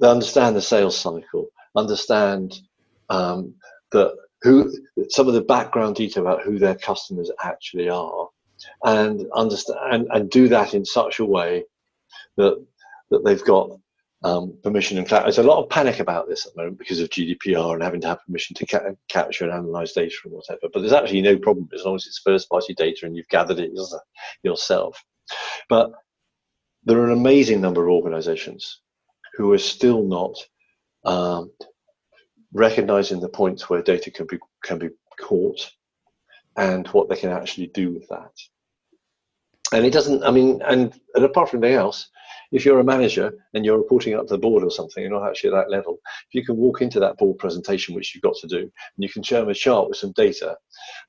they 0.00 0.08
understand 0.08 0.56
the 0.56 0.62
sales 0.62 0.98
cycle, 0.98 1.48
understand 1.76 2.58
um, 3.08 3.54
that 3.92 4.14
who 4.42 4.72
some 5.10 5.28
of 5.28 5.34
the 5.34 5.42
background 5.42 5.96
detail 5.96 6.22
about 6.26 6.42
who 6.42 6.58
their 6.58 6.74
customers 6.74 7.30
actually 7.42 7.88
are, 7.88 8.28
and 8.84 9.26
understand 9.34 9.78
and, 9.90 10.08
and 10.12 10.30
do 10.30 10.48
that 10.48 10.74
in 10.74 10.84
such 10.84 11.18
a 11.20 11.24
way 11.24 11.64
that 12.36 12.64
that 13.10 13.24
they've 13.24 13.44
got 13.44 13.70
um, 14.24 14.56
permission 14.62 14.98
and. 14.98 15.06
There's 15.08 15.38
a 15.38 15.42
lot 15.42 15.62
of 15.62 15.70
panic 15.70 16.00
about 16.00 16.28
this 16.28 16.46
at 16.46 16.54
the 16.54 16.62
moment 16.62 16.78
because 16.78 17.00
of 17.00 17.10
GDPR 17.10 17.74
and 17.74 17.82
having 17.82 18.00
to 18.02 18.08
have 18.08 18.24
permission 18.26 18.54
to 18.56 18.66
ca- 18.66 18.92
capture 19.08 19.44
and 19.44 19.52
analyze 19.52 19.92
data 19.92 20.14
and 20.24 20.34
whatever. 20.34 20.68
But 20.72 20.80
there's 20.80 20.92
actually 20.92 21.22
no 21.22 21.38
problem 21.38 21.68
as 21.74 21.84
long 21.84 21.96
as 21.96 22.06
it's 22.06 22.20
first 22.24 22.48
party 22.48 22.74
data 22.74 23.06
and 23.06 23.16
you've 23.16 23.28
gathered 23.28 23.60
it 23.60 23.72
yourself. 24.42 25.02
But 25.68 25.92
there 26.84 26.98
are 26.98 27.06
an 27.06 27.18
amazing 27.18 27.60
number 27.60 27.82
of 27.86 27.94
organizations 27.94 28.80
who 29.34 29.52
are 29.52 29.58
still 29.58 30.02
not 30.02 30.36
um, 31.04 31.50
recognizing 32.52 33.20
the 33.20 33.28
points 33.28 33.68
where 33.68 33.82
data 33.82 34.10
can 34.10 34.26
be 34.26 34.38
can 34.64 34.78
be 34.78 34.88
caught 35.20 35.70
and 36.56 36.86
what 36.88 37.08
they 37.08 37.16
can 37.16 37.30
actually 37.30 37.68
do 37.68 37.92
with 37.92 38.08
that. 38.08 38.32
And 39.72 39.86
it 39.86 39.92
doesn't. 39.92 40.24
I 40.24 40.30
mean, 40.30 40.60
and, 40.62 40.92
and 41.14 41.24
apart 41.24 41.48
from 41.48 41.62
anything 41.62 41.78
else, 41.78 42.08
if 42.52 42.64
you're 42.64 42.80
a 42.80 42.84
manager 42.84 43.32
and 43.54 43.64
you're 43.64 43.78
reporting 43.78 44.14
up 44.14 44.26
to 44.26 44.34
the 44.34 44.38
board 44.38 44.64
or 44.64 44.70
something, 44.70 45.02
you're 45.02 45.12
not 45.12 45.28
actually 45.28 45.50
at 45.50 45.56
that 45.56 45.70
level. 45.70 45.98
If 46.28 46.34
you 46.34 46.44
can 46.44 46.56
walk 46.56 46.82
into 46.82 46.98
that 47.00 47.16
board 47.18 47.38
presentation, 47.38 47.94
which 47.94 48.14
you've 48.14 48.22
got 48.22 48.34
to 48.40 48.48
do, 48.48 48.58
and 48.58 48.70
you 48.98 49.08
can 49.08 49.22
show 49.22 49.40
them 49.40 49.48
a 49.48 49.54
chart 49.54 49.88
with 49.88 49.98
some 49.98 50.12
data 50.12 50.56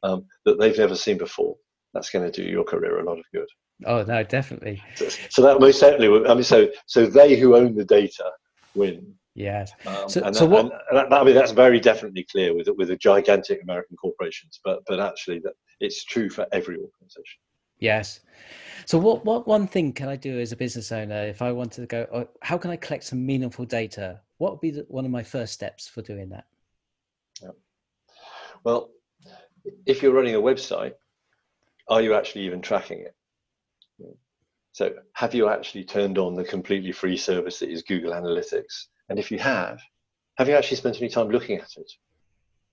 um, 0.04 0.26
that 0.46 0.60
they've 0.60 0.78
never 0.78 0.96
seen 0.96 1.18
before, 1.18 1.56
that's 1.94 2.12
going 2.12 2.30
to 2.30 2.44
do 2.44 2.48
your 2.48 2.64
career 2.64 3.00
a 3.00 3.04
lot 3.04 3.18
of 3.18 3.26
good. 3.34 3.48
Oh 3.86 4.04
no, 4.04 4.24
definitely. 4.24 4.84
So, 4.96 5.10
so 5.30 5.42
that 5.42 5.60
most 5.60 5.80
certainly. 5.80 6.30
I 6.30 6.36
mean, 6.36 6.44
so 6.44 6.70
so 6.86 7.08
they 7.08 7.36
who 7.36 7.56
own 7.56 7.76
the 7.76 7.86
data 7.86 8.30
win. 8.76 9.16
Yes. 9.34 9.72
Um, 9.86 10.10
so, 10.10 10.22
and 10.24 10.36
so 10.36 10.46
that, 10.46 10.50
what? 10.50 10.82
And 10.90 10.98
that, 10.98 11.14
I 11.14 11.24
mean, 11.24 11.36
that's 11.36 11.52
very 11.52 11.80
definitely 11.80 12.26
clear 12.30 12.54
with 12.54 12.68
with 12.76 12.90
the 12.90 12.98
gigantic 12.98 13.64
American 13.64 13.96
corporations, 13.98 14.60
but 14.64 14.84
but 14.88 15.00
actually, 15.00 15.40
that 15.40 15.54
it's 15.80 16.04
true 16.04 16.30
for 16.30 16.46
every 16.52 16.76
organization. 16.76 17.40
Yes. 17.80 18.20
So 18.86 18.98
what, 18.98 19.26
what 19.26 19.48
one 19.48 19.68
thing 19.68 19.92
can 19.94 20.08
I 20.08 20.16
do 20.16 20.40
as 20.40 20.52
a 20.52 20.56
business 20.56 20.92
owner 20.92 21.24
if 21.24 21.42
I 21.42 21.52
wanted 21.52 21.82
to 21.82 21.88
go, 21.88 22.08
oh, 22.14 22.28
how 22.42 22.58
can 22.58 22.70
I 22.72 22.76
collect 22.76 23.04
some 23.04 23.26
meaningful 23.26 23.66
data? 23.66 24.22
What 24.38 24.52
would 24.52 24.62
be 24.62 24.72
the, 24.72 24.86
one 24.88 25.06
of 25.06 25.12
my 25.12 25.24
first 25.24 25.54
steps 25.54 25.88
for 25.88 26.02
doing 26.02 26.30
that? 26.30 26.46
Yeah. 27.42 27.50
Well, 28.64 28.92
if 29.86 30.04
you're 30.04 30.14
running 30.14 30.36
a 30.36 30.42
website, 30.42 30.94
are 31.88 32.02
you 32.02 32.14
actually 32.14 32.46
even 32.46 32.62
tracking 32.62 33.00
it? 33.00 33.16
So 34.74 34.94
have 35.14 35.36
you 35.36 35.50
actually 35.50 35.84
turned 35.84 36.18
on 36.18 36.34
the 36.34 36.44
completely 36.44 36.92
free 36.92 37.18
service 37.18 37.60
that 37.60 37.70
is 37.70 37.84
Google 37.84 38.14
Analytics? 38.14 38.88
And 39.12 39.20
if 39.20 39.30
you 39.30 39.40
have, 39.40 39.82
have 40.38 40.48
you 40.48 40.56
actually 40.56 40.78
spent 40.78 40.96
any 40.96 41.10
time 41.10 41.28
looking 41.28 41.58
at 41.58 41.76
it? 41.76 41.92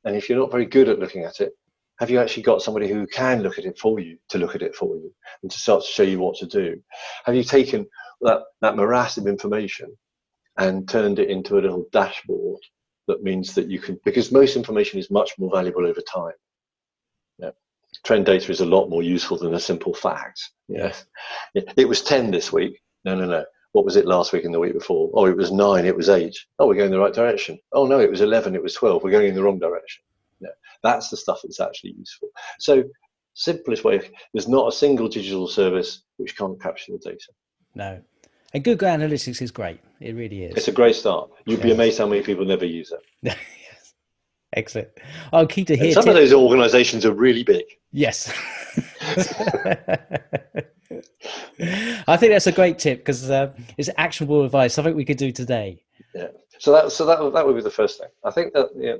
And 0.04 0.14
if 0.14 0.28
you're 0.28 0.38
not 0.38 0.52
very 0.52 0.66
good 0.66 0.88
at 0.88 1.00
looking 1.00 1.24
at 1.24 1.40
it, 1.40 1.52
have 1.98 2.10
you 2.10 2.20
actually 2.20 2.44
got 2.44 2.62
somebody 2.62 2.86
who 2.86 3.08
can 3.08 3.42
look 3.42 3.58
at 3.58 3.64
it 3.64 3.76
for 3.76 3.98
you 3.98 4.18
to 4.28 4.38
look 4.38 4.54
at 4.54 4.62
it 4.62 4.76
for 4.76 4.94
you 4.94 5.12
and 5.42 5.50
to 5.50 5.58
start 5.58 5.82
to 5.82 5.90
show 5.90 6.04
you 6.04 6.20
what 6.20 6.36
to 6.36 6.46
do? 6.46 6.80
Have 7.24 7.34
you 7.34 7.42
taken 7.42 7.88
that, 8.20 8.42
that 8.60 8.76
morass 8.76 9.16
of 9.16 9.26
information 9.26 9.88
and 10.56 10.88
turned 10.88 11.18
it 11.18 11.28
into 11.28 11.58
a 11.58 11.60
little 11.60 11.86
dashboard 11.90 12.60
that 13.08 13.24
means 13.24 13.56
that 13.56 13.66
you 13.66 13.80
can, 13.80 13.98
because 14.04 14.30
most 14.30 14.54
information 14.54 15.00
is 15.00 15.10
much 15.10 15.32
more 15.38 15.50
valuable 15.52 15.88
over 15.88 16.02
time. 16.02 16.34
Yeah. 17.40 17.50
Trend 18.04 18.26
data 18.26 18.52
is 18.52 18.60
a 18.60 18.64
lot 18.64 18.90
more 18.90 19.02
useful 19.02 19.38
than 19.38 19.54
a 19.54 19.60
simple 19.60 19.92
fact. 19.92 20.40
Yeah. 20.68 20.94
It 21.52 21.88
was 21.88 22.02
10 22.02 22.30
this 22.30 22.52
week. 22.52 22.80
No, 23.04 23.16
no, 23.16 23.26
no. 23.26 23.44
What 23.72 23.84
was 23.84 23.96
it 23.96 24.06
last 24.06 24.32
week 24.32 24.44
and 24.44 24.54
the 24.54 24.60
week 24.60 24.72
before? 24.72 25.10
Oh, 25.12 25.26
it 25.26 25.36
was 25.36 25.52
nine, 25.52 25.84
it 25.84 25.96
was 25.96 26.08
eight. 26.08 26.36
Oh, 26.58 26.66
we're 26.66 26.74
going 26.74 26.86
in 26.86 26.92
the 26.92 27.00
right 27.00 27.12
direction. 27.12 27.58
Oh, 27.72 27.86
no, 27.86 28.00
it 28.00 28.10
was 28.10 28.20
11, 28.20 28.54
it 28.54 28.62
was 28.62 28.74
12. 28.74 29.02
We're 29.02 29.10
going 29.10 29.28
in 29.28 29.34
the 29.34 29.42
wrong 29.42 29.58
direction. 29.58 30.02
Yeah, 30.40 30.48
that's 30.82 31.10
the 31.10 31.16
stuff 31.16 31.40
that's 31.42 31.60
actually 31.60 31.94
useful. 31.98 32.30
So, 32.58 32.84
simplest 33.34 33.84
way, 33.84 34.00
there's 34.32 34.48
not 34.48 34.68
a 34.68 34.72
single 34.72 35.08
digital 35.08 35.46
service 35.46 36.02
which 36.16 36.36
can't 36.36 36.60
capture 36.60 36.92
the 36.92 36.98
data. 36.98 37.28
No. 37.74 38.00
And 38.54 38.64
Google 38.64 38.88
Analytics 38.88 39.42
is 39.42 39.50
great. 39.50 39.80
It 40.00 40.14
really 40.14 40.44
is. 40.44 40.56
It's 40.56 40.68
a 40.68 40.72
great 40.72 40.96
start. 40.96 41.30
You'd 41.44 41.60
be 41.60 41.72
amazed 41.72 41.98
how 41.98 42.06
many 42.06 42.22
people 42.22 42.46
never 42.46 42.64
use 42.64 42.90
it. 42.92 43.00
yes. 43.22 43.94
Excellent. 44.54 44.88
I'll 45.32 45.46
keep 45.46 45.66
to 45.66 45.76
hear. 45.76 45.92
some 45.92 46.08
of 46.08 46.14
those 46.14 46.32
organizations 46.32 47.04
are 47.04 47.12
really 47.12 47.42
big. 47.42 47.64
Yes. 47.92 48.32
I 50.90 52.16
think 52.16 52.32
that's 52.32 52.46
a 52.46 52.52
great 52.52 52.78
tip 52.78 52.98
because 52.98 53.30
uh, 53.30 53.52
it's 53.76 53.90
actionable 53.96 54.44
advice. 54.44 54.74
Something 54.74 54.94
we 54.94 55.04
could 55.04 55.18
do 55.18 55.32
today. 55.32 55.82
Yeah. 56.14 56.28
So 56.58 56.72
that 56.72 56.92
so 56.92 57.04
that 57.06 57.18
that 57.34 57.46
would 57.46 57.56
be 57.56 57.62
the 57.62 57.70
first 57.70 57.98
thing. 57.98 58.08
I 58.24 58.30
think 58.30 58.52
that 58.54 58.68
yeah, 58.76 58.96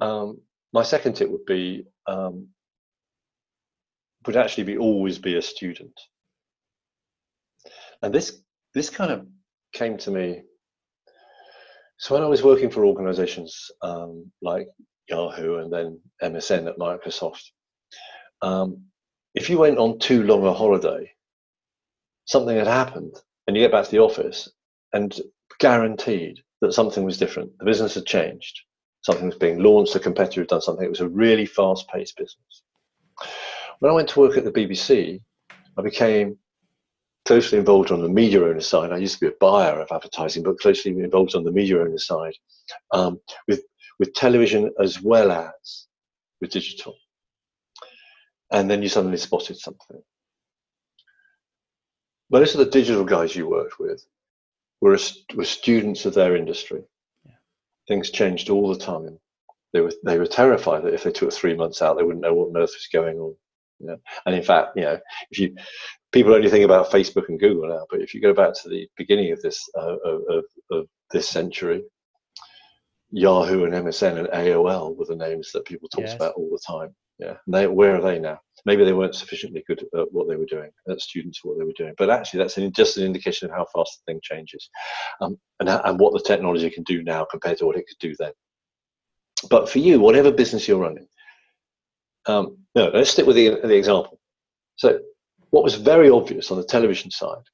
um, 0.00 0.40
my 0.72 0.82
second 0.82 1.14
tip 1.14 1.30
would 1.30 1.46
be 1.46 1.86
um, 2.06 2.48
would 4.26 4.36
actually 4.36 4.64
be 4.64 4.76
always 4.76 5.18
be 5.18 5.36
a 5.36 5.42
student. 5.42 5.98
And 8.02 8.14
this 8.14 8.40
this 8.74 8.90
kind 8.90 9.10
of 9.10 9.26
came 9.72 9.96
to 9.98 10.10
me. 10.10 10.42
So 11.98 12.14
when 12.14 12.24
I 12.24 12.28
was 12.28 12.42
working 12.42 12.70
for 12.70 12.84
organisations 12.84 13.70
um, 13.82 14.30
like 14.40 14.68
Yahoo 15.08 15.56
and 15.56 15.72
then 15.72 16.00
MSN 16.22 16.66
at 16.66 16.78
Microsoft, 16.78 17.42
um, 18.42 18.84
if 19.34 19.50
you 19.50 19.58
went 19.58 19.78
on 19.78 19.98
too 19.98 20.22
long 20.24 20.46
a 20.46 20.52
holiday, 20.52 21.10
something 22.24 22.56
had 22.56 22.66
happened, 22.66 23.16
and 23.46 23.56
you 23.56 23.62
get 23.62 23.72
back 23.72 23.84
to 23.84 23.90
the 23.90 23.98
office, 24.00 24.48
and 24.92 25.20
guaranteed 25.58 26.42
that 26.60 26.72
something 26.72 27.04
was 27.04 27.18
different. 27.18 27.56
The 27.58 27.64
business 27.64 27.94
had 27.94 28.06
changed 28.06 28.60
something 29.02 29.26
was 29.26 29.36
being 29.36 29.62
launched, 29.62 29.94
a 29.94 30.00
competitor 30.00 30.42
had 30.42 30.48
done 30.48 30.60
something. 30.60 30.84
It 30.84 30.90
was 30.90 31.00
a 31.00 31.08
really 31.08 31.46
fast 31.46 31.88
paced 31.88 32.16
business. 32.16 32.62
when 33.80 33.90
I 33.90 33.94
went 33.94 34.08
to 34.10 34.20
work 34.20 34.36
at 34.36 34.44
the 34.44 34.52
BBC, 34.52 35.20
I 35.78 35.82
became 35.82 36.36
closely 37.24 37.58
involved 37.58 37.90
on 37.92 38.02
the 38.02 38.08
media 38.08 38.42
owner 38.42 38.60
side. 38.60 38.92
I 38.92 38.98
used 38.98 39.18
to 39.18 39.26
be 39.26 39.32
a 39.32 39.38
buyer 39.40 39.80
of 39.80 39.88
advertising, 39.90 40.42
but 40.42 40.58
closely 40.58 40.90
involved 40.90 41.34
on 41.34 41.44
the 41.44 41.52
media 41.52 41.80
owner 41.80 41.98
side 41.98 42.34
um, 42.92 43.20
with, 43.46 43.62
with 43.98 44.12
television 44.14 44.70
as 44.80 45.00
well 45.00 45.30
as 45.30 45.86
with 46.40 46.50
digital. 46.50 46.94
And 48.52 48.70
then 48.70 48.82
you 48.82 48.88
suddenly 48.88 49.16
spotted 49.16 49.58
something. 49.58 50.02
Most 52.30 52.54
of 52.54 52.58
the 52.58 52.70
digital 52.70 53.04
guys 53.04 53.34
you 53.34 53.48
worked 53.48 53.78
with 53.78 54.04
were, 54.80 54.98
were 55.34 55.44
students 55.44 56.04
of 56.04 56.14
their 56.14 56.36
industry. 56.36 56.82
Yeah. 57.24 57.32
Things 57.88 58.10
changed 58.10 58.50
all 58.50 58.72
the 58.72 58.78
time. 58.78 59.18
They 59.72 59.80
were, 59.80 59.92
they 60.04 60.18
were 60.18 60.26
terrified 60.26 60.84
that 60.84 60.94
if 60.94 61.04
they 61.04 61.12
took 61.12 61.32
three 61.32 61.54
months 61.54 61.82
out, 61.82 61.96
they 61.96 62.02
wouldn't 62.02 62.22
know 62.22 62.34
what 62.34 62.48
on 62.48 62.56
earth 62.56 62.70
was 62.70 62.88
going 62.92 63.18
on. 63.18 63.34
You 63.78 63.86
know? 63.86 63.96
And 64.26 64.34
in 64.34 64.42
fact, 64.42 64.76
you 64.76 64.82
know, 64.82 64.98
if 65.30 65.38
you 65.38 65.56
people 66.12 66.34
only 66.34 66.50
think 66.50 66.64
about 66.64 66.90
Facebook 66.90 67.28
and 67.28 67.38
Google 67.38 67.68
now, 67.68 67.86
but 67.90 68.00
if 68.00 68.14
you 68.14 68.20
go 68.20 68.34
back 68.34 68.52
to 68.54 68.68
the 68.68 68.88
beginning 68.96 69.32
of 69.32 69.40
this 69.42 69.68
uh, 69.78 69.96
of, 70.04 70.44
of 70.70 70.86
this 71.12 71.28
century, 71.28 71.82
Yahoo 73.10 73.64
and 73.64 73.72
MSN 73.72 74.18
and 74.18 74.28
AOL 74.28 74.96
were 74.96 75.06
the 75.06 75.16
names 75.16 75.50
that 75.52 75.64
people 75.64 75.88
talked 75.88 76.08
yes. 76.08 76.16
about 76.16 76.34
all 76.34 76.50
the 76.50 76.60
time. 76.66 76.94
Yeah, 77.20 77.36
they, 77.46 77.66
where 77.66 77.96
are 77.96 78.00
they 78.00 78.18
now? 78.18 78.40
Maybe 78.64 78.84
they 78.84 78.94
weren't 78.94 79.14
sufficiently 79.14 79.62
good 79.66 79.84
at 79.94 80.12
what 80.12 80.26
they 80.26 80.36
were 80.36 80.46
doing, 80.46 80.70
at 80.88 81.00
students 81.00 81.40
what 81.44 81.58
they 81.58 81.64
were 81.64 81.72
doing. 81.76 81.94
But 81.98 82.08
actually, 82.08 82.38
that's 82.38 82.56
an, 82.56 82.72
just 82.72 82.96
an 82.96 83.04
indication 83.04 83.48
of 83.48 83.54
how 83.54 83.66
fast 83.74 84.00
the 84.00 84.12
thing 84.12 84.20
changes, 84.22 84.70
um, 85.20 85.38
and 85.60 85.68
and 85.68 86.00
what 86.00 86.14
the 86.14 86.20
technology 86.20 86.70
can 86.70 86.82
do 86.84 87.02
now 87.02 87.26
compared 87.30 87.58
to 87.58 87.66
what 87.66 87.76
it 87.76 87.86
could 87.86 87.98
do 88.00 88.14
then. 88.18 88.32
But 89.50 89.68
for 89.68 89.80
you, 89.80 90.00
whatever 90.00 90.30
business 90.30 90.66
you're 90.66 90.78
running, 90.78 91.06
um, 92.26 92.58
no, 92.74 92.90
let's 92.94 93.10
stick 93.10 93.26
with 93.26 93.36
the, 93.36 93.60
the 93.62 93.76
example. 93.76 94.18
So, 94.76 95.00
what 95.50 95.64
was 95.64 95.74
very 95.74 96.08
obvious 96.08 96.50
on 96.50 96.56
the 96.56 96.64
television 96.64 97.10
side 97.10 97.44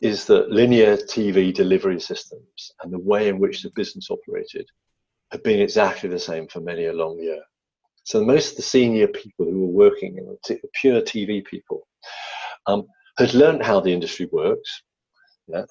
is 0.00 0.26
that 0.26 0.50
linear 0.50 0.96
TV 0.96 1.52
delivery 1.52 2.00
systems 2.00 2.72
and 2.82 2.92
the 2.92 2.98
way 2.98 3.28
in 3.28 3.38
which 3.38 3.62
the 3.62 3.70
business 3.74 4.10
operated 4.10 4.68
had 5.32 5.42
been 5.42 5.60
exactly 5.60 6.08
the 6.08 6.18
same 6.18 6.46
for 6.46 6.60
many 6.60 6.86
a 6.86 6.92
long 6.92 7.18
year. 7.18 7.42
So 8.06 8.24
most 8.24 8.52
of 8.52 8.56
the 8.56 8.62
senior 8.62 9.08
people 9.08 9.44
who 9.46 9.60
were 9.60 9.88
working 9.88 10.16
in 10.16 10.26
the 10.26 10.60
pure 10.80 11.02
TV 11.02 11.44
people 11.44 11.86
um, 12.66 12.86
had 13.18 13.34
learned 13.34 13.62
how 13.62 13.80
the 13.80 13.92
industry 13.92 14.28
works, 14.32 14.82
yeah, 15.48 15.64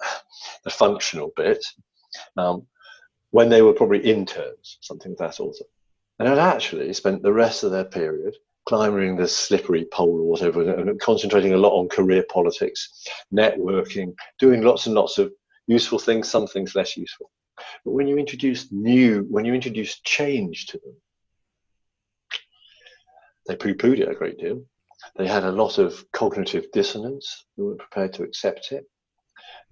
the 0.63 0.69
functional 0.69 1.31
bit, 1.35 1.65
um, 2.37 2.67
when 3.31 3.49
they 3.49 3.61
were 3.61 3.73
probably 3.73 3.99
interns, 3.99 4.77
something 4.81 5.13
of 5.13 5.17
that 5.17 5.39
order 5.39 5.65
and 6.19 6.27
had 6.27 6.39
actually 6.39 6.93
spent 6.93 7.21
the 7.21 7.33
rest 7.33 7.63
of 7.63 7.71
their 7.71 7.85
period 7.85 8.35
climbing 8.67 9.15
the 9.15 9.27
slippery 9.27 9.85
pole 9.91 10.21
or 10.21 10.29
whatever 10.29 10.61
and 10.61 10.99
concentrating 10.99 11.53
a 11.53 11.57
lot 11.57 11.77
on 11.77 11.87
career 11.87 12.25
politics, 12.31 13.05
networking, 13.33 14.13
doing 14.39 14.63
lots 14.63 14.87
and 14.87 14.95
lots 14.95 15.19
of 15.19 15.31
useful 15.67 15.99
things, 15.99 16.27
some 16.27 16.47
things 16.47 16.73
less 16.73 16.97
useful. 16.97 17.29
But 17.83 17.91
when 17.91 18.07
you 18.07 18.17
introduce 18.17 18.71
new, 18.71 19.27
when 19.29 19.45
you 19.45 19.53
introduce 19.53 19.99
change 20.01 20.65
to 20.67 20.79
them, 20.79 20.95
they 23.47 23.55
poo-pooed 23.55 23.99
it 23.99 24.09
a 24.09 24.15
great 24.15 24.37
deal. 24.37 24.63
They 25.17 25.27
had 25.27 25.43
a 25.43 25.51
lot 25.51 25.77
of 25.77 26.03
cognitive 26.11 26.71
dissonance. 26.71 27.45
They 27.55 27.63
weren't 27.63 27.79
prepared 27.79 28.13
to 28.13 28.23
accept 28.23 28.71
it. 28.71 28.85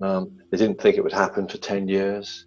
Um, 0.01 0.37
they 0.51 0.57
didn't 0.57 0.81
think 0.81 0.97
it 0.97 1.03
would 1.03 1.13
happen 1.13 1.47
for 1.47 1.57
10 1.57 1.87
years 1.87 2.45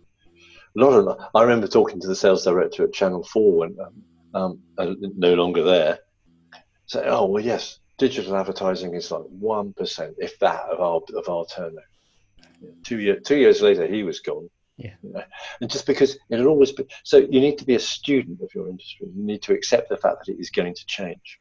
a 0.76 0.80
lot 0.84 0.92
of 0.92 1.18
I 1.34 1.42
remember 1.42 1.66
talking 1.66 2.00
to 2.00 2.06
the 2.06 2.16
sales 2.16 2.44
director 2.44 2.84
at 2.84 2.92
Channel 2.92 3.24
Four 3.24 3.58
when 3.58 3.76
um, 4.34 4.60
um, 4.78 4.96
no 5.16 5.34
longer 5.34 5.62
there. 5.62 5.98
Say, 6.86 7.04
oh 7.06 7.26
well, 7.26 7.42
yes, 7.42 7.80
digital 7.98 8.36
advertising 8.36 8.94
is 8.94 9.10
like 9.10 9.22
one 9.22 9.72
percent, 9.72 10.14
if 10.18 10.38
that, 10.40 10.64
of 10.64 10.80
our 10.80 11.00
of 11.18 11.28
our 11.28 11.46
turnover. 11.46 11.82
Two 12.84 13.00
year, 13.00 13.20
two 13.20 13.36
years 13.36 13.62
later, 13.62 13.86
he 13.86 14.02
was 14.02 14.20
gone. 14.20 14.48
Yeah. 14.76 14.94
You 15.02 15.12
know? 15.12 15.24
And 15.60 15.70
just 15.70 15.86
because 15.86 16.18
it'll 16.30 16.48
always 16.48 16.72
be 16.72 16.86
so, 17.02 17.18
you 17.18 17.40
need 17.40 17.58
to 17.58 17.64
be 17.64 17.74
a 17.74 17.80
student 17.80 18.40
of 18.42 18.54
your 18.54 18.68
industry. 18.68 19.08
You 19.14 19.24
need 19.24 19.42
to 19.42 19.54
accept 19.54 19.88
the 19.88 19.96
fact 19.96 20.26
that 20.26 20.32
it 20.32 20.40
is 20.40 20.50
going 20.50 20.74
to 20.74 20.86
change. 20.86 21.40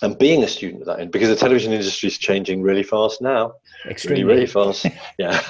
And 0.00 0.16
being 0.16 0.44
a 0.44 0.48
student 0.48 0.82
of 0.82 0.86
that 0.86 1.00
and 1.00 1.10
because 1.10 1.28
the 1.28 1.34
television 1.34 1.72
industry 1.72 2.06
is 2.06 2.18
changing 2.18 2.62
really 2.62 2.84
fast 2.84 3.20
now. 3.20 3.54
Extremely. 3.86 4.22
really, 4.22 4.34
really 4.42 4.46
fast. 4.46 4.86
Yeah. 5.18 5.42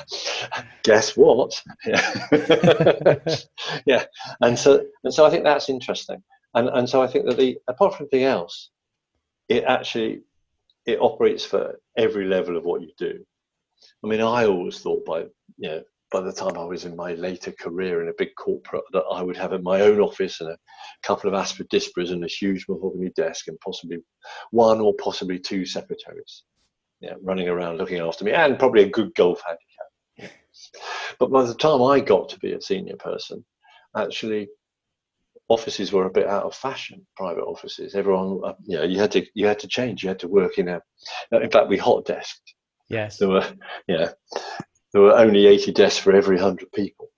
Guess 0.85 1.17
what? 1.17 1.63
Yeah. 1.85 3.17
Yeah. 3.85 4.05
And 4.41 4.59
so 4.59 4.87
and 5.05 5.13
so 5.13 5.27
i 5.27 5.31
think 5.31 5.45
that's 5.45 5.69
interesting. 5.69 6.23
And 6.55 6.71
and 6.71 6.89
so 6.89 7.03
i 7.03 7.07
think 7.07 7.27
that 7.27 7.37
the 7.37 7.59
apart 7.69 7.95
from 7.95 8.05
anything 8.11 8.27
else 8.27 8.71
it 9.51 9.65
actually 9.65 10.23
it 10.87 10.99
operates 10.99 11.45
for 11.45 11.79
every 11.99 12.25
level 12.25 12.57
of 12.57 12.65
what 12.65 12.81
you 12.81 12.93
do. 12.97 13.23
I 14.03 14.07
mean 14.07 14.23
i 14.23 14.47
always 14.47 14.79
thought 14.79 15.05
by 15.05 15.27
you 15.59 15.69
know 15.69 15.83
by 16.11 16.21
the 16.21 16.33
time 16.33 16.57
I 16.57 16.65
was 16.65 16.85
in 16.85 16.97
my 16.97 17.13
later 17.15 17.53
career 17.53 18.03
in 18.03 18.09
a 18.09 18.17
big 18.17 18.31
corporate 18.39 18.85
that 18.93 19.05
I 19.13 19.23
would 19.23 19.37
have 19.37 19.53
in 19.53 19.63
my 19.63 19.83
own 19.83 20.01
office 20.01 20.41
and 20.41 20.51
a 20.51 20.59
couple 21.03 21.29
of 21.29 21.35
aspidistras 21.35 22.11
and 22.11 22.25
a 22.25 22.29
huge 22.29 22.65
mahogany 22.69 23.11
desk 23.15 23.49
and 23.49 23.59
possibly 23.61 23.99
one 24.51 24.81
or 24.81 24.95
possibly 24.95 25.39
two 25.39 25.67
secretaries 25.67 26.45
yeah, 27.01 27.15
running 27.23 27.49
around 27.49 27.79
looking 27.79 28.01
after 28.01 28.25
me 28.25 28.33
and 28.33 28.59
probably 28.59 28.83
a 28.83 28.91
good 28.91 29.15
golf 29.15 29.43
handicap. 29.47 30.37
But 31.19 31.31
by 31.31 31.45
the 31.45 31.55
time 31.55 31.83
I 31.83 32.01
got 32.01 32.29
to 32.31 32.39
be 32.41 32.53
a 32.53 32.61
senior 32.61 32.97
person, 32.97 33.45
actually 33.97 34.49
offices 35.49 35.93
were 35.93 36.07
a 36.07 36.11
bit 36.11 36.27
out 36.27 36.45
of 36.45 36.55
fashion 36.55 37.07
private 37.17 37.43
offices. 37.43 37.95
Everyone 37.95 38.41
uh, 38.45 38.55
you 38.65 38.77
know 38.77 38.85
you 38.85 38.99
had 38.99 39.13
to 39.13 39.25
you 39.35 39.47
had 39.47 39.61
to 39.61 39.69
change. 39.69 40.03
You 40.03 40.09
had 40.09 40.19
to 40.21 40.29
work 40.29 40.59
in 40.59 40.69
a 40.69 40.81
in 41.33 41.51
fact 41.51 41.69
we 41.69 41.77
hot 41.77 42.07
desked 42.07 42.55
yes. 42.89 43.19
There 43.19 43.29
were 43.29 43.47
yeah 43.87 44.11
there 44.93 45.03
were 45.03 45.17
only 45.17 45.47
80 45.47 45.73
deaths 45.73 45.99
for 45.99 46.15
every 46.15 46.37
100 46.37 46.73
people. 46.73 47.11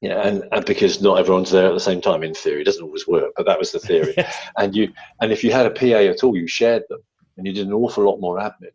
Yeah, 0.00 0.26
and, 0.26 0.44
and 0.52 0.64
because 0.64 1.00
not 1.00 1.18
everyone's 1.18 1.50
there 1.50 1.68
at 1.68 1.74
the 1.74 1.80
same 1.80 2.00
time 2.00 2.22
in 2.22 2.34
theory, 2.34 2.60
it 2.60 2.64
doesn't 2.64 2.84
always 2.84 3.08
work, 3.08 3.32
but 3.36 3.46
that 3.46 3.58
was 3.58 3.72
the 3.72 3.78
theory. 3.78 4.14
and 4.58 4.74
you 4.76 4.92
and 5.20 5.32
if 5.32 5.42
you 5.42 5.52
had 5.52 5.66
a 5.66 5.70
PA 5.70 6.10
at 6.10 6.22
all, 6.22 6.36
you 6.36 6.46
shared 6.46 6.82
them 6.88 7.00
and 7.36 7.46
you 7.46 7.52
did 7.52 7.66
an 7.66 7.72
awful 7.72 8.04
lot 8.04 8.20
more 8.20 8.38
admin. 8.38 8.74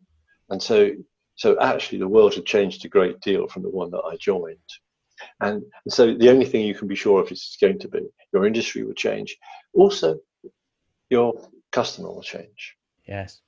And 0.50 0.60
so 0.60 0.90
so 1.36 1.58
actually 1.60 1.98
the 1.98 2.08
world 2.08 2.34
had 2.34 2.44
changed 2.44 2.84
a 2.84 2.88
great 2.88 3.20
deal 3.20 3.46
from 3.46 3.62
the 3.62 3.70
one 3.70 3.90
that 3.92 4.02
I 4.04 4.16
joined. 4.16 4.58
And, 5.40 5.62
and 5.84 5.92
so 5.92 6.14
the 6.14 6.30
only 6.30 6.44
thing 6.44 6.66
you 6.66 6.74
can 6.74 6.88
be 6.88 6.96
sure 6.96 7.20
of 7.20 7.30
is 7.30 7.38
it's 7.38 7.56
going 7.60 7.78
to 7.78 7.88
be 7.88 8.00
your 8.32 8.46
industry 8.46 8.82
will 8.82 8.94
change. 8.94 9.36
Also, 9.74 10.18
your 11.10 11.48
customer 11.70 12.08
will 12.08 12.22
change. 12.22 12.76
Yes. 13.06 13.40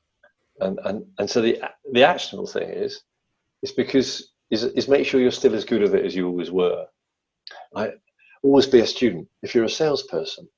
And 0.60 0.78
and 0.84 1.04
and 1.18 1.28
so 1.28 1.40
the 1.40 1.60
the 1.92 2.04
actionable 2.04 2.46
thing 2.46 2.68
is 2.68 3.02
is 3.62 3.72
because 3.72 4.33
is, 4.50 4.64
is 4.64 4.88
make 4.88 5.06
sure 5.06 5.20
you're 5.20 5.30
still 5.30 5.54
as 5.54 5.64
good 5.64 5.82
at 5.82 5.94
it 5.94 6.04
as 6.04 6.14
you 6.14 6.26
always 6.26 6.50
were. 6.50 6.86
I, 7.74 7.92
always 8.44 8.66
be 8.66 8.80
a 8.80 8.86
student. 8.86 9.26
If 9.42 9.54
you're 9.54 9.64
a 9.64 9.70
salesperson, 9.70 10.48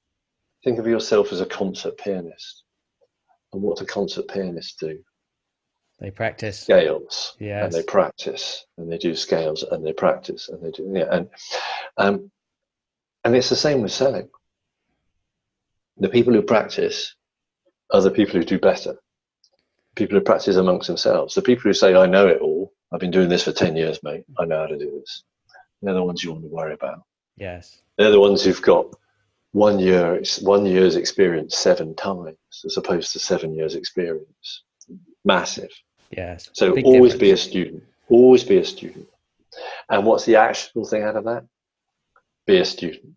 think 0.65 0.79
of 0.79 0.87
yourself 0.87 1.33
as 1.33 1.41
a 1.41 1.47
concert 1.47 1.97
pianist. 1.97 2.65
And 3.53 3.63
what 3.63 3.79
do 3.79 3.87
concert 3.87 4.29
pianists 4.29 4.77
do? 4.77 4.99
They 6.01 6.11
practice 6.11 6.61
scales, 6.61 7.37
yes. 7.41 7.65
and 7.65 7.73
they 7.73 7.83
practice, 7.87 8.67
and 8.77 8.93
they 8.93 8.99
do 8.99 9.15
scales, 9.15 9.63
and 9.63 9.87
they 9.87 9.95
practice, 9.95 10.51
and 10.51 10.63
they 10.63 10.71
do 10.71 10.93
yeah, 10.93 11.07
and 11.11 11.31
um, 11.97 12.31
and 13.25 13.35
it's 13.35 13.49
the 13.49 13.57
same 13.57 13.81
with 13.81 13.93
selling. 13.93 14.29
The 15.97 16.11
people 16.11 16.35
who 16.35 16.43
practice 16.43 17.15
are 17.91 18.03
the 18.03 18.11
people 18.11 18.35
who 18.35 18.45
do 18.45 18.59
better. 18.59 18.97
People 19.95 20.19
who 20.19 20.25
practice 20.25 20.57
amongst 20.57 20.89
themselves. 20.89 21.35
The 21.35 21.41
people 21.41 21.63
who 21.63 21.73
say, 21.73 21.95
"I 21.95 22.05
know 22.05 22.29
it 22.29 22.43
all," 22.43 22.75
I've 22.93 23.01
been 23.01 23.11
doing 23.11 23.29
this 23.29 23.45
for 23.45 23.53
10 23.53 23.77
years, 23.77 24.03
mate. 24.03 24.25
Mm. 24.31 24.35
I 24.39 24.45
know 24.47 24.59
how 24.61 24.67
to 24.67 24.79
do 24.79 24.91
this. 24.99 25.25
They're 25.83 25.95
the 25.95 26.03
ones 26.03 26.23
you 26.23 26.33
want 26.33 26.45
to 26.45 26.49
worry 26.49 26.75
about. 26.75 27.03
Yes. 27.37 27.83
They're 27.99 28.11
the 28.11 28.21
ones 28.21 28.43
who've 28.43 28.63
got 28.63 28.95
one 29.53 29.79
year, 29.79 30.23
one 30.43 30.67
year's 30.67 30.97
experience 30.97 31.57
seven 31.57 31.95
times 31.95 32.37
as 32.65 32.77
opposed 32.77 33.13
to 33.13 33.19
seven 33.19 33.55
years 33.55 33.75
experience. 33.75 34.63
Massive. 35.25 35.71
Yes. 36.11 36.49
So 36.53 36.75
Big 36.75 36.85
always 36.85 37.13
difference. 37.13 37.21
be 37.21 37.31
a 37.31 37.37
student. 37.37 37.85
Always 38.09 38.45
be 38.45 38.59
a 38.59 38.65
student. 38.65 39.09
And 39.91 40.05
what's 40.07 40.25
the 40.25 40.37
actionable 40.37 40.89
thing 40.89 41.03
out 41.03 41.17
of 41.17 41.25
that? 41.25 41.45
Be 42.47 42.59
a 42.59 42.65
student. 42.65 43.15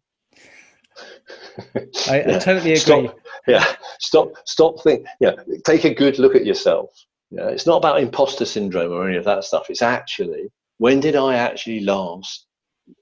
I, 1.58 1.64
yeah. 2.06 2.36
I, 2.36 2.40
totally 2.40 2.74
agree. 2.74 2.76
Stop, 2.76 3.20
yeah. 3.48 3.66
Stop. 4.00 4.32
Stop. 4.46 4.82
Think. 4.82 5.06
Yeah. 5.20 5.36
Take 5.66 5.84
a 5.86 5.94
good 5.94 6.20
look 6.20 6.36
at 6.36 6.46
yourself 6.46 6.90
yeah, 7.31 7.48
it's 7.48 7.65
not 7.65 7.77
about 7.77 8.01
imposter 8.01 8.45
syndrome 8.45 8.91
or 8.91 9.07
any 9.07 9.17
of 9.17 9.25
that 9.25 9.43
stuff. 9.43 9.69
It's 9.69 9.81
actually 9.81 10.51
when 10.79 11.01
did 11.01 11.15
I 11.15 11.36
actually 11.36 11.81
last 11.81 12.48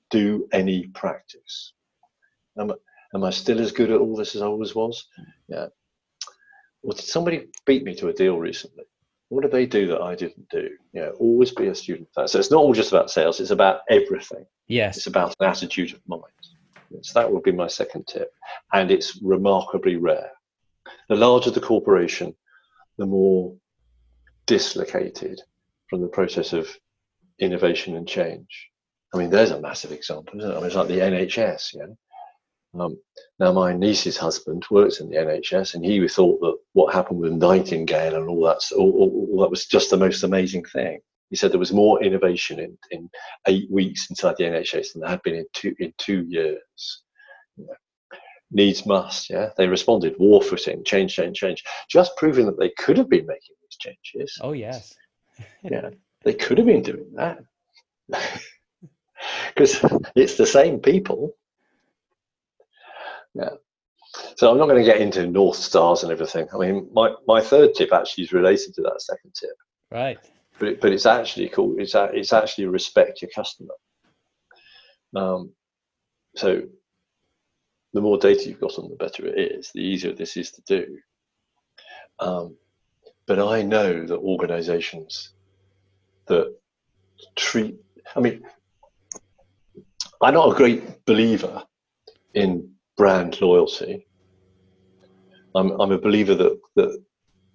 do 0.10 0.48
any 0.52 0.88
practice? 0.88 1.74
Am, 2.60 2.74
am 3.14 3.24
I 3.24 3.30
still 3.30 3.62
as 3.62 3.72
good 3.72 3.92
at 3.92 4.02
all 4.02 4.16
this 4.16 4.36
as 4.36 4.42
I 4.42 4.48
always 4.48 4.76
was? 4.76 5.08
Yeah. 5.48 5.68
Well, 6.82 6.96
did 6.96 7.06
somebody 7.06 7.48
beat 7.66 7.84
me 7.84 7.96
to 7.96 8.10
a 8.10 8.14
deal 8.14 8.38
recently? 8.38 8.84
What 9.30 9.44
did 9.44 9.52
they 9.52 9.66
do 9.66 9.88
that 9.88 10.02
I 10.02 10.16
didn't 10.16 10.50
do? 10.50 10.70
Yeah, 10.94 11.10
always 11.20 11.52
be 11.52 11.68
a 11.68 11.76
student. 11.76 12.08
So 12.14 12.40
it's 12.40 12.52
not 12.52 12.60
all 12.60 12.74
just 12.74 12.92
about 12.92 13.12
sales. 13.12 13.40
It's 13.40 13.52
about 13.52 13.82
everything. 13.90 14.46
Yes. 14.68 14.98
It's 14.98 15.08
about 15.08 15.36
an 15.40 15.48
attitude 15.48 15.94
of 15.94 16.02
mind. 16.08 16.24
So 17.02 17.20
that 17.20 17.32
would 17.32 17.44
be 17.44 17.52
my 17.52 17.68
second 17.68 18.08
tip, 18.08 18.32
and 18.74 18.90
it's 18.90 19.22
remarkably 19.22 19.98
rare. 19.98 20.32
The 21.10 21.16
larger 21.16 21.52
the 21.52 21.60
corporation, 21.60 22.34
the 22.98 23.06
more 23.06 23.54
dislocated 24.48 25.40
from 25.90 26.02
the 26.02 26.08
process 26.08 26.54
of 26.54 26.68
innovation 27.40 27.96
and 27.96 28.08
change. 28.08 28.70
I 29.14 29.18
mean, 29.18 29.30
there's 29.30 29.52
a 29.52 29.62
massive 29.62 29.92
example, 29.92 30.40
isn't 30.40 30.52
it? 30.52 30.54
I 30.54 30.58
mean, 30.58 30.66
it's 30.66 30.76
like 30.76 30.88
the 30.88 31.00
NHS, 31.00 31.74
you 31.74 31.80
know. 31.80 31.98
Um, 32.80 32.98
now, 33.40 33.54
my 33.54 33.74
niece's 33.74 34.18
husband 34.18 34.66
works 34.70 35.00
in 35.00 35.10
the 35.10 35.16
NHS, 35.16 35.76
and 35.76 35.86
he 35.86 36.06
thought 36.08 36.40
that 36.42 36.58
what 36.74 36.94
happened 36.94 37.20
with 37.20 37.32
Nightingale 37.32 38.16
and 38.16 38.28
all 38.28 38.44
that, 38.46 38.60
all, 38.76 38.92
all, 38.92 39.28
all 39.32 39.42
that 39.42 39.50
was 39.50 39.66
just 39.66 39.90
the 39.90 39.98
most 39.98 40.24
amazing 40.24 40.66
thing. 40.66 41.00
He 41.30 41.36
said 41.36 41.52
there 41.52 41.60
was 41.60 41.74
more 41.74 42.04
innovation 42.04 42.60
in, 42.60 42.78
in 42.92 43.10
eight 43.48 43.70
weeks 43.72 44.10
inside 44.10 44.36
the 44.38 44.46
NHS 44.46 44.94
than 44.94 45.02
there 45.02 45.10
had 45.10 45.24
been 45.24 45.36
in 45.36 45.46
two 45.54 45.76
in 45.80 45.94
two 45.98 46.26
years. 46.28 47.04
You 47.58 47.66
know, 47.66 47.74
needs 48.52 48.86
must, 48.86 49.30
yeah. 49.30 49.50
They 49.58 49.68
responded 49.68 50.16
war 50.20 50.42
footing, 50.42 50.84
change, 50.84 51.14
change, 51.14 51.38
change, 51.38 51.64
just 51.90 52.16
proving 52.18 52.46
that 52.46 52.60
they 52.60 52.72
could 52.78 52.98
have 52.98 53.10
been 53.10 53.26
making 53.26 53.56
changes. 53.80 54.38
Oh 54.42 54.54
yes. 54.54 54.96
yeah, 55.64 55.90
they 56.24 56.34
could 56.34 56.58
have 56.58 56.68
been 56.68 56.84
doing 56.84 57.14
that 57.16 57.40
because 59.50 59.80
it's 60.16 60.36
the 60.36 60.46
same 60.46 60.80
people. 60.80 61.36
Yeah. 63.34 63.50
So 64.36 64.50
I'm 64.50 64.58
not 64.58 64.68
going 64.68 64.84
to 64.84 64.90
get 64.90 65.02
into 65.02 65.28
North 65.28 65.58
Stars 65.58 66.04
and 66.04 66.12
everything. 66.12 66.48
I 66.54 66.58
mean, 66.58 66.90
my, 66.92 67.14
my 67.28 67.42
third 67.42 67.76
tip 67.76 67.94
actually 67.94 68.24
is 68.24 68.34
related 68.34 68.74
to 68.76 68.82
that 68.84 69.02
second 69.02 69.34
tip. 69.34 69.56
Right. 69.92 70.18
But 70.60 70.68
it, 70.70 70.82
but 70.82 70.92
it's 70.92 71.06
actually 71.06 71.50
cool. 71.50 71.76
It's 71.78 71.94
it's 71.96 72.34
actually 72.34 72.66
respect 72.66 73.22
your 73.22 73.30
customer. 73.36 73.76
Um, 75.16 75.52
so 76.36 76.64
the 77.94 78.02
more 78.02 78.18
data 78.18 78.50
you've 78.50 78.60
got 78.60 78.78
on, 78.78 78.90
the 78.90 78.96
better 78.96 79.28
it 79.28 79.38
is. 79.38 79.72
The 79.74 79.82
easier 79.82 80.14
this 80.14 80.36
is 80.36 80.52
to 80.52 80.62
do. 80.68 80.98
Um, 82.20 82.56
but 83.28 83.40
I 83.40 83.62
know 83.62 84.06
that 84.06 84.18
organisations 84.18 85.34
that 86.28 86.56
treat. 87.36 87.76
I 88.16 88.22
mean, 88.22 88.44
I'm 90.22 90.34
not 90.34 90.54
a 90.54 90.56
great 90.56 91.06
believer 91.06 91.64
in 92.34 92.72
brand 92.96 93.40
loyalty. 93.42 94.08
I'm, 95.54 95.72
I'm 95.80 95.92
a 95.92 95.98
believer 95.98 96.36
that, 96.36 96.60
that, 96.76 97.04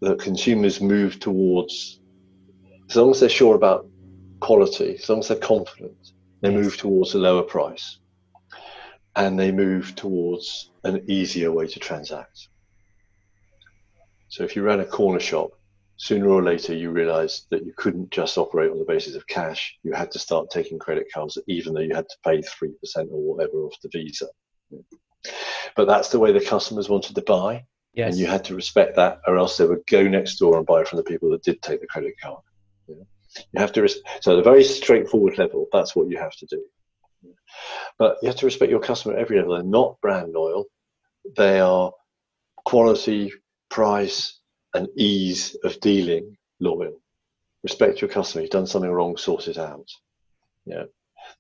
that 0.00 0.20
consumers 0.20 0.80
move 0.80 1.18
towards, 1.18 2.00
as 2.88 2.96
long 2.96 3.10
as 3.10 3.20
they're 3.20 3.28
sure 3.28 3.54
about 3.54 3.88
quality, 4.40 4.96
as 4.96 5.08
long 5.08 5.20
as 5.20 5.28
they're 5.28 5.38
confident, 5.38 6.12
they 6.42 6.52
yes. 6.52 6.64
move 6.64 6.76
towards 6.76 7.14
a 7.14 7.18
lower 7.18 7.42
price 7.42 7.98
and 9.16 9.38
they 9.38 9.52
move 9.52 9.94
towards 9.94 10.70
an 10.84 11.02
easier 11.06 11.52
way 11.52 11.66
to 11.66 11.78
transact. 11.78 12.48
So 14.28 14.42
if 14.42 14.56
you 14.56 14.62
ran 14.62 14.80
a 14.80 14.84
corner 14.84 15.20
shop, 15.20 15.50
sooner 15.96 16.28
or 16.28 16.42
later 16.42 16.74
you 16.74 16.90
realized 16.90 17.46
that 17.50 17.64
you 17.64 17.72
couldn't 17.76 18.10
just 18.10 18.38
operate 18.38 18.70
on 18.70 18.78
the 18.78 18.84
basis 18.84 19.14
of 19.14 19.26
cash. 19.26 19.76
You 19.82 19.92
had 19.92 20.10
to 20.12 20.18
start 20.18 20.50
taking 20.50 20.78
credit 20.78 21.06
cards, 21.12 21.38
even 21.46 21.74
though 21.74 21.80
you 21.80 21.94
had 21.94 22.08
to 22.08 22.16
pay 22.24 22.38
3% 22.38 22.72
or 23.10 23.34
whatever 23.34 23.58
off 23.58 23.76
the 23.82 23.88
Visa. 23.92 24.26
But 25.76 25.86
that's 25.86 26.08
the 26.08 26.18
way 26.18 26.32
the 26.32 26.44
customers 26.44 26.88
wanted 26.88 27.14
to 27.14 27.22
buy. 27.22 27.64
Yes. 27.94 28.12
And 28.12 28.20
you 28.20 28.26
had 28.26 28.44
to 28.44 28.54
respect 28.54 28.96
that, 28.96 29.20
or 29.26 29.36
else 29.36 29.56
they 29.56 29.66
would 29.66 29.86
go 29.86 30.02
next 30.04 30.36
door 30.36 30.56
and 30.56 30.66
buy 30.66 30.84
from 30.84 30.96
the 30.96 31.04
people 31.04 31.30
that 31.30 31.42
did 31.42 31.60
take 31.62 31.80
the 31.80 31.86
credit 31.86 32.14
card. 32.20 32.40
You, 32.88 33.60
have 33.60 33.72
to, 33.72 33.82
res- 33.82 34.00
so 34.20 34.32
at 34.32 34.38
a 34.38 34.42
very 34.42 34.64
straightforward 34.64 35.38
level, 35.38 35.66
that's 35.72 35.94
what 35.94 36.08
you 36.08 36.18
have 36.18 36.34
to 36.36 36.46
do. 36.46 36.62
But 37.98 38.16
you 38.22 38.28
have 38.28 38.36
to 38.36 38.46
respect 38.46 38.70
your 38.70 38.80
customer 38.80 39.14
at 39.14 39.20
every 39.20 39.38
level. 39.38 39.54
They're 39.54 39.62
not 39.62 40.00
brand 40.00 40.32
loyal. 40.32 40.66
They 41.36 41.60
are 41.60 41.92
quality, 42.64 43.32
price, 43.68 44.40
and 44.74 44.88
ease 44.96 45.56
of 45.64 45.78
dealing 45.80 46.36
loyal. 46.60 47.00
Respect 47.62 48.00
your 48.00 48.10
customer. 48.10 48.42
You've 48.42 48.50
done 48.50 48.66
something 48.66 48.90
wrong, 48.90 49.16
sort 49.16 49.48
it 49.48 49.58
out. 49.58 49.88
Yeah. 50.64 50.84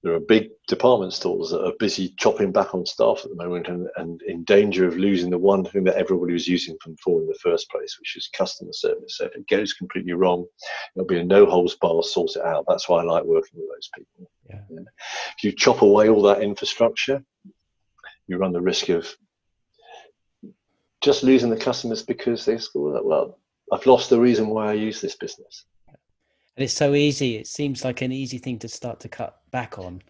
There 0.02 0.14
are 0.14 0.20
big 0.20 0.50
department 0.68 1.12
stores 1.12 1.50
that 1.50 1.64
are 1.64 1.72
busy 1.78 2.14
chopping 2.16 2.52
back 2.52 2.74
on 2.74 2.86
staff 2.86 3.20
at 3.24 3.30
the 3.30 3.36
moment 3.36 3.66
and, 3.68 3.88
and 3.96 4.22
in 4.22 4.44
danger 4.44 4.86
of 4.86 4.96
losing 4.96 5.30
the 5.30 5.38
one 5.38 5.64
thing 5.64 5.84
that 5.84 5.96
everybody 5.96 6.32
was 6.32 6.46
using 6.46 6.76
them 6.84 6.96
for 7.02 7.20
in 7.20 7.26
the 7.26 7.38
first 7.42 7.68
place, 7.70 7.98
which 7.98 8.16
is 8.16 8.30
customer 8.36 8.72
service. 8.72 9.18
So 9.18 9.26
if 9.26 9.34
it 9.34 9.48
goes 9.48 9.72
completely 9.72 10.12
wrong, 10.12 10.46
it'll 10.94 11.06
be 11.06 11.18
a 11.18 11.24
no 11.24 11.46
holds 11.46 11.74
bar, 11.76 12.02
sort 12.02 12.36
it 12.36 12.44
out. 12.44 12.64
That's 12.68 12.88
why 12.88 13.00
I 13.00 13.04
like 13.04 13.24
working 13.24 13.58
with 13.58 13.68
those 13.68 13.90
people. 13.96 14.30
Yeah. 14.48 14.60
Yeah. 14.70 14.80
If 15.36 15.44
you 15.44 15.52
chop 15.52 15.82
away 15.82 16.08
all 16.08 16.22
that 16.22 16.42
infrastructure, 16.42 17.24
you 18.26 18.36
run 18.36 18.52
the 18.52 18.60
risk 18.60 18.88
of 18.88 19.14
just 21.02 21.22
losing 21.22 21.50
the 21.50 21.56
customers 21.56 22.02
because 22.02 22.44
they 22.44 22.58
score 22.58 22.92
that 22.92 23.04
well. 23.04 23.38
I've 23.72 23.86
lost 23.86 24.10
the 24.10 24.20
reason 24.20 24.48
why 24.48 24.70
I 24.70 24.74
use 24.74 25.00
this 25.00 25.16
business 25.16 25.64
and 26.56 26.64
it's 26.64 26.74
so 26.74 26.94
easy. 26.94 27.36
It 27.36 27.46
seems 27.46 27.84
like 27.84 28.02
an 28.02 28.12
easy 28.12 28.38
thing 28.38 28.58
to 28.60 28.68
start 28.68 29.00
to 29.00 29.08
cut 29.08 29.40
back 29.50 29.78
on, 29.78 30.02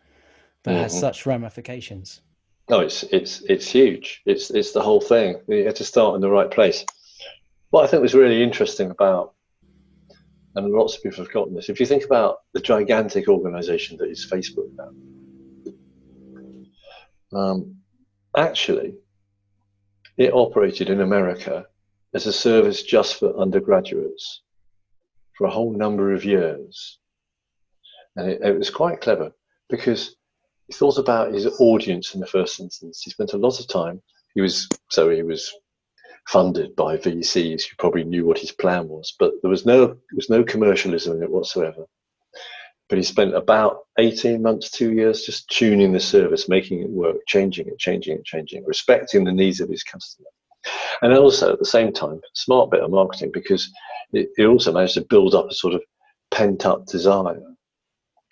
but 0.63 0.73
mm-hmm. 0.73 0.83
has 0.83 0.99
such 0.99 1.27
ramifications. 1.27 2.21
No, 2.69 2.81
it's 2.81 3.05
it's 3.05 3.43
it's 3.43 3.69
huge. 3.69 4.23
It's 4.27 4.51
it's 4.51 4.73
the 4.73 4.83
whole 4.83 5.01
thing. 5.01 5.41
You 5.49 5.65
have 5.67 5.75
to 5.75 5.85
start 5.85 6.15
in 6.17 6.21
the 6.21 6.31
right 6.31 6.51
place. 6.51 6.85
What 7.71 7.85
I 7.85 7.87
think 7.87 8.03
was 8.03 8.15
really 8.15 8.43
interesting 8.43 8.91
about, 8.91 9.35
and 10.55 10.73
lots 10.73 10.97
of 10.97 11.03
people 11.03 11.19
have 11.19 11.29
forgotten 11.29 11.55
this. 11.55 11.69
If 11.69 11.81
you 11.81 11.87
think 11.87 12.05
about 12.05 12.39
the 12.55 12.61
gigantic 12.61 13.29
organisation 13.29 13.97
that 13.99 14.11
is 14.11 14.27
Facebook 14.31 14.71
now, 14.77 14.91
um, 17.39 17.77
actually, 18.37 18.95
it 20.17 20.33
operated 20.33 20.91
in 20.91 21.01
America 21.01 21.67
as 22.15 22.27
a 22.27 22.33
service 22.33 22.83
just 22.83 23.17
for 23.17 23.37
undergraduates 23.37 24.43
for 25.37 25.47
a 25.47 25.51
whole 25.51 25.73
number 25.73 26.13
of 26.13 26.25
years. 26.25 26.99
And 28.17 28.31
it, 28.31 28.43
it 28.43 28.59
was 28.59 28.71
quite 28.71 29.01
clever 29.01 29.33
because 29.71 30.15
he 30.67 30.75
thought 30.75 30.99
about 30.99 31.33
his 31.33 31.47
audience 31.59 32.15
in 32.15 32.21
the 32.21 32.27
first 32.27 32.61
instance. 32.61 33.03
He 33.03 33.11
spent 33.11 33.33
a 33.33 33.39
lot 33.39 33.59
of 33.59 33.69
time. 33.69 34.03
He 34.35 34.41
was 34.41 34.69
so 34.91 35.11
he 35.11 35.23
was 35.23 35.53
funded 36.29 36.77
by 36.77 36.97
VCs 36.97 37.65
who 37.65 37.77
probably 37.79 38.05
knew 38.05 38.25
what 38.25 38.39
his 38.39 38.53
plan 38.53 38.89
was, 38.89 39.15
but 39.19 39.33
there 39.43 39.51
was 39.51 39.67
no 39.67 39.87
there 39.87 40.17
was 40.17 40.31
no 40.31 40.45
commercialism 40.45 41.17
in 41.17 41.23
it 41.23 41.31
whatsoever. 41.31 41.87
But 42.93 42.99
he 42.99 43.05
spent 43.05 43.35
about 43.35 43.87
18 43.99 44.43
months, 44.43 44.71
two 44.71 44.93
years 44.93 45.23
just 45.23 45.49
tuning 45.49 45.93
the 45.93 45.99
service, 45.99 46.47
making 46.47 46.83
it 46.83 46.91
work, 46.91 47.17
changing 47.27 47.67
it, 47.69 47.79
changing 47.79 48.19
it, 48.19 48.25
changing, 48.27 48.67
respecting 48.67 49.25
the 49.25 49.33
needs 49.33 49.61
of 49.61 49.71
his 49.71 49.83
customer. 49.83 50.29
And 51.01 51.15
also 51.15 51.55
at 51.55 51.59
the 51.59 51.65
same 51.65 51.95
time, 51.95 52.21
smart 52.35 52.71
bit 52.71 52.83
of 52.83 52.91
marketing 52.91 53.31
because 53.33 53.73
it, 54.13 54.29
it 54.37 54.45
also 54.45 54.75
managed 54.75 54.93
to 54.93 55.07
build 55.09 55.35
up 55.35 55.49
a 55.51 55.55
sort 55.55 55.73
of 55.73 55.81
pent 56.31 56.67
up 56.67 56.85
desire. 56.85 57.41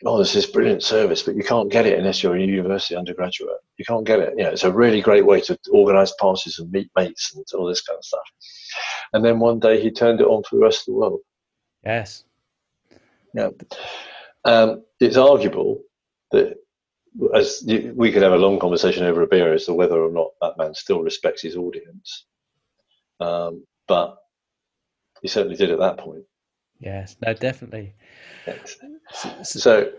Oh, 0.04 0.18
this 0.18 0.36
is 0.36 0.44
brilliant 0.44 0.82
service, 0.82 1.22
but 1.22 1.36
you 1.36 1.42
can't 1.42 1.72
get 1.72 1.86
it 1.86 1.98
unless 1.98 2.22
you're 2.22 2.36
a 2.36 2.40
university 2.42 2.96
undergraduate. 2.96 3.60
You 3.78 3.86
can't 3.86 4.04
get 4.04 4.18
it. 4.20 4.34
You 4.36 4.44
know, 4.44 4.50
it's 4.50 4.64
a 4.64 4.70
really 4.70 5.00
great 5.00 5.24
way 5.24 5.40
to 5.40 5.58
organise 5.72 6.12
parties 6.20 6.58
and 6.58 6.70
meet 6.70 6.90
mates 6.94 7.34
and 7.34 7.46
all 7.58 7.66
this 7.66 7.80
kind 7.80 7.96
of 7.96 8.04
stuff. 8.04 8.28
And 9.14 9.24
then 9.24 9.40
one 9.40 9.58
day 9.58 9.80
he 9.80 9.90
turned 9.90 10.20
it 10.20 10.26
on 10.26 10.42
for 10.42 10.56
the 10.56 10.62
rest 10.64 10.80
of 10.80 10.92
the 10.92 11.00
world. 11.00 11.20
Yes. 11.82 12.24
Yeah. 13.34 13.50
Um, 14.44 14.84
it's 15.00 15.16
arguable 15.16 15.82
that 16.32 16.56
as 17.34 17.62
you, 17.66 17.92
we 17.96 18.12
could 18.12 18.22
have 18.22 18.32
a 18.32 18.38
long 18.38 18.58
conversation 18.58 19.04
over 19.04 19.22
a 19.22 19.26
beer 19.26 19.52
as 19.52 19.66
to 19.66 19.74
whether 19.74 20.00
or 20.00 20.10
not 20.10 20.28
that 20.40 20.58
man 20.58 20.74
still 20.74 21.02
respects 21.02 21.42
his 21.42 21.56
audience. 21.56 22.26
Um, 23.18 23.64
but 23.88 24.16
he 25.22 25.28
certainly 25.28 25.56
did 25.56 25.70
at 25.70 25.78
that 25.80 25.98
point. 25.98 26.24
Yes, 26.78 27.16
no, 27.24 27.34
definitely. 27.34 27.94
So, 29.42 29.92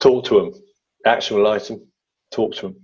talk 0.00 0.24
to 0.26 0.40
him, 0.40 0.54
actual 1.06 1.46
item, 1.46 1.80
talk 2.30 2.54
to 2.56 2.66
him. 2.66 2.76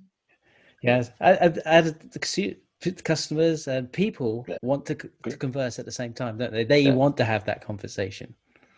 Yes, 0.82 1.10
I 1.20 1.32
and 1.66 1.94
the 2.06 2.56
customers 3.04 3.68
and 3.68 3.92
people 3.92 4.44
yeah. 4.48 4.56
want 4.62 4.86
to, 4.86 4.94
to 4.94 5.36
converse 5.36 5.78
at 5.78 5.84
the 5.84 5.92
same 5.92 6.12
time, 6.12 6.38
don't 6.38 6.52
they? 6.52 6.64
They 6.64 6.80
yeah. 6.80 6.94
want 6.94 7.16
to 7.18 7.24
have 7.24 7.44
that 7.44 7.64
conversation. 7.64 8.34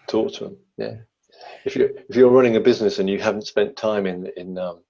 Talk 0.09 0.33
to 0.35 0.45
them, 0.45 0.57
yeah. 0.77 0.97
If 1.65 1.77
you 1.77 1.97
if 2.09 2.17
you're 2.17 2.31
running 2.31 2.57
a 2.57 2.61
business 2.61 2.99
and 2.99 3.09
you 3.09 3.19
haven't 3.19 3.47
spent 3.47 3.77
time 3.77 4.07
in 4.07 4.31
in 4.37 4.59
um, 4.59 4.83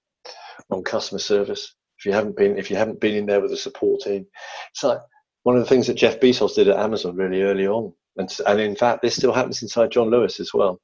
on 0.70 0.82
customer 0.82 1.18
service, 1.18 1.74
if 1.98 2.06
you 2.06 2.12
haven't 2.12 2.36
been 2.36 2.58
if 2.58 2.70
you 2.70 2.76
haven't 2.76 3.00
been 3.00 3.14
in 3.14 3.26
there 3.26 3.40
with 3.40 3.50
a 3.50 3.54
the 3.54 3.58
support 3.58 4.00
team, 4.00 4.26
it's 4.70 4.82
like 4.82 4.98
one 5.42 5.56
of 5.56 5.62
the 5.62 5.68
things 5.68 5.86
that 5.86 5.94
Jeff 5.94 6.20
Bezos 6.20 6.54
did 6.54 6.68
at 6.68 6.78
Amazon 6.78 7.16
really 7.16 7.42
early 7.42 7.66
on, 7.66 7.92
and, 8.16 8.34
and 8.46 8.60
in 8.60 8.74
fact, 8.74 9.02
this 9.02 9.16
still 9.16 9.32
happens 9.32 9.62
inside 9.62 9.90
John 9.90 10.10
Lewis 10.10 10.40
as 10.40 10.52
well. 10.54 10.80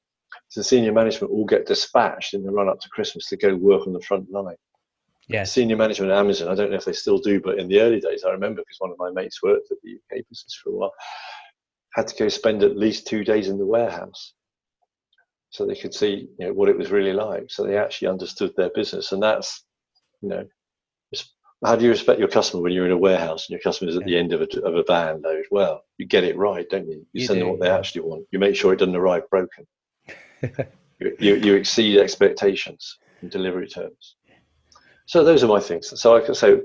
So 0.48 0.62
senior 0.62 0.92
management 0.92 1.32
all 1.32 1.46
get 1.46 1.66
dispatched 1.66 2.34
in 2.34 2.42
the 2.42 2.52
run 2.52 2.68
up 2.68 2.80
to 2.80 2.88
Christmas 2.90 3.28
to 3.28 3.36
go 3.36 3.56
work 3.56 3.86
on 3.86 3.92
the 3.92 4.00
front 4.00 4.30
line. 4.30 4.56
Yeah. 5.28 5.44
Senior 5.44 5.76
management 5.76 6.10
at 6.10 6.18
Amazon, 6.18 6.48
I 6.48 6.54
don't 6.56 6.70
know 6.70 6.76
if 6.76 6.84
they 6.84 6.92
still 6.92 7.18
do, 7.18 7.40
but 7.40 7.58
in 7.58 7.68
the 7.68 7.80
early 7.80 8.00
days, 8.00 8.24
I 8.24 8.30
remember 8.30 8.62
because 8.62 8.80
one 8.80 8.90
of 8.90 8.98
my 8.98 9.10
mates 9.12 9.42
worked 9.42 9.70
at 9.70 9.78
the 9.82 9.92
UK 9.92 10.24
business 10.28 10.58
for 10.62 10.70
a 10.70 10.72
while, 10.72 10.92
had 11.94 12.08
to 12.08 12.16
go 12.16 12.28
spend 12.28 12.64
at 12.64 12.76
least 12.76 13.06
two 13.06 13.22
days 13.22 13.48
in 13.48 13.58
the 13.58 13.66
warehouse 13.66 14.34
so 15.50 15.66
they 15.66 15.74
could 15.74 15.94
see 15.94 16.28
you 16.38 16.46
know, 16.46 16.52
what 16.52 16.68
it 16.68 16.78
was 16.78 16.90
really 16.90 17.12
like. 17.12 17.50
So 17.50 17.64
they 17.64 17.76
actually 17.76 18.08
understood 18.08 18.52
their 18.56 18.70
business, 18.70 19.12
and 19.12 19.22
that's 19.22 19.64
you 20.22 20.28
know 20.28 20.46
how 21.64 21.76
do 21.76 21.84
you 21.84 21.90
respect 21.90 22.18
your 22.18 22.28
customer 22.28 22.62
when 22.62 22.72
you're 22.72 22.86
in 22.86 22.92
a 22.92 22.96
warehouse 22.96 23.46
and 23.46 23.50
your 23.50 23.60
customer 23.60 23.90
is 23.90 23.96
at 23.96 24.04
the 24.04 24.16
end 24.16 24.32
of 24.32 24.40
a, 24.40 24.60
of 24.62 24.76
a 24.76 24.82
van 24.82 25.20
load? 25.20 25.44
Well, 25.50 25.84
you 25.98 26.06
get 26.06 26.24
it 26.24 26.36
right, 26.36 26.68
don't 26.70 26.88
you? 26.88 27.06
You, 27.12 27.20
You 27.20 27.26
send 27.26 27.40
them 27.40 27.48
do, 27.48 27.50
what 27.52 27.60
they 27.60 27.66
yeah. 27.66 27.76
actually 27.76 28.02
want. 28.02 28.24
You 28.30 28.38
make 28.38 28.56
sure 28.56 28.72
it 28.72 28.78
doesn't 28.78 28.96
arrive 28.96 29.28
broken. 29.28 29.66
you, 30.42 31.16
you, 31.18 31.34
you 31.34 31.54
exceed 31.54 31.98
expectations 31.98 32.96
in 33.20 33.28
delivery 33.28 33.68
terms. 33.68 34.16
So 35.04 35.22
those 35.22 35.44
are 35.44 35.48
my 35.48 35.60
things. 35.60 35.92
So 36.00 36.16
I 36.16 36.20
can 36.20 36.34
say, 36.34 36.60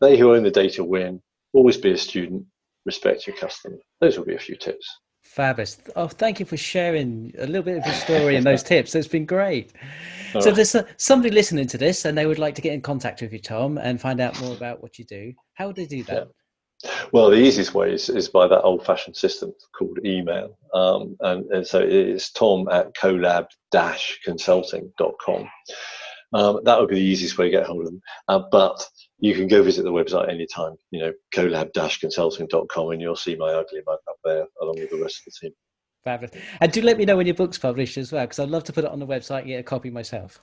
they 0.00 0.16
who 0.16 0.34
own 0.34 0.44
the 0.44 0.50
data 0.50 0.82
win. 0.82 1.20
Always 1.52 1.76
be 1.76 1.92
a 1.92 1.98
student. 1.98 2.46
Respect 2.86 3.26
your 3.26 3.36
customer. 3.36 3.76
Those 4.00 4.16
will 4.16 4.24
be 4.24 4.34
a 4.34 4.38
few 4.38 4.56
tips. 4.56 4.88
Fabulous. 5.22 5.78
Oh, 5.96 6.08
thank 6.08 6.40
you 6.40 6.46
for 6.46 6.56
sharing 6.56 7.32
a 7.38 7.46
little 7.46 7.62
bit 7.62 7.78
of 7.78 7.86
your 7.86 7.94
story 7.94 8.36
and 8.36 8.44
those 8.44 8.62
tips. 8.72 8.94
It's 8.94 9.08
been 9.08 9.24
great. 9.24 9.72
All 10.34 10.42
so, 10.42 10.48
right. 10.48 10.56
there's 10.56 10.74
uh, 10.74 10.84
somebody 10.96 11.34
listening 11.34 11.66
to 11.68 11.78
this 11.78 12.04
and 12.04 12.18
they 12.18 12.26
would 12.26 12.38
like 12.38 12.54
to 12.56 12.62
get 12.62 12.74
in 12.74 12.80
contact 12.80 13.22
with 13.22 13.32
you, 13.32 13.38
Tom, 13.38 13.78
and 13.78 14.00
find 14.00 14.20
out 14.20 14.38
more 14.40 14.54
about 14.54 14.82
what 14.82 14.98
you 14.98 15.04
do. 15.04 15.32
How 15.54 15.68
would 15.68 15.76
they 15.76 15.86
do 15.86 16.02
that? 16.04 16.28
Well, 17.12 17.30
the 17.30 17.36
easiest 17.36 17.74
way 17.74 17.92
is, 17.92 18.08
is 18.08 18.28
by 18.28 18.48
that 18.48 18.62
old 18.62 18.84
fashioned 18.84 19.16
system 19.16 19.52
called 19.76 19.98
email. 20.04 20.58
Um, 20.74 21.16
and, 21.20 21.44
and 21.52 21.66
so 21.66 21.80
it's 21.80 22.32
tom 22.32 22.68
at 22.70 22.94
collab 22.94 23.46
consulting.com. 24.24 25.48
Um, 26.32 26.60
that 26.64 26.80
would 26.80 26.88
be 26.88 26.96
the 26.96 27.00
easiest 27.00 27.36
way 27.38 27.46
to 27.46 27.50
get 27.50 27.66
hold 27.66 27.80
of 27.80 27.86
them. 27.86 28.00
Uh, 28.28 28.42
but 28.50 28.84
you 29.18 29.34
can 29.34 29.48
go 29.48 29.62
visit 29.62 29.84
the 29.84 29.92
website 29.92 30.30
anytime, 30.30 30.74
you 30.90 31.00
know, 31.00 31.12
collab 31.34 31.72
consulting.com, 32.00 32.90
and 32.90 33.00
you'll 33.00 33.16
see 33.16 33.36
my 33.36 33.52
ugly 33.52 33.82
mug 33.86 33.98
up 34.08 34.16
there 34.24 34.46
along 34.60 34.76
with 34.78 34.90
the 34.90 35.00
rest 35.00 35.22
of 35.26 35.32
the 35.32 35.48
team. 35.48 35.54
Fabulous. 36.04 36.34
And 36.60 36.72
do 36.72 36.82
let 36.82 36.98
me 36.98 37.04
know 37.04 37.16
when 37.16 37.26
your 37.26 37.36
book's 37.36 37.58
published 37.58 37.96
as 37.96 38.10
well, 38.12 38.24
because 38.24 38.38
I'd 38.38 38.48
love 38.48 38.64
to 38.64 38.72
put 38.72 38.84
it 38.84 38.90
on 38.90 38.98
the 38.98 39.06
website 39.06 39.40
and 39.40 39.48
get 39.48 39.60
a 39.60 39.62
copy 39.62 39.90
myself. 39.90 40.40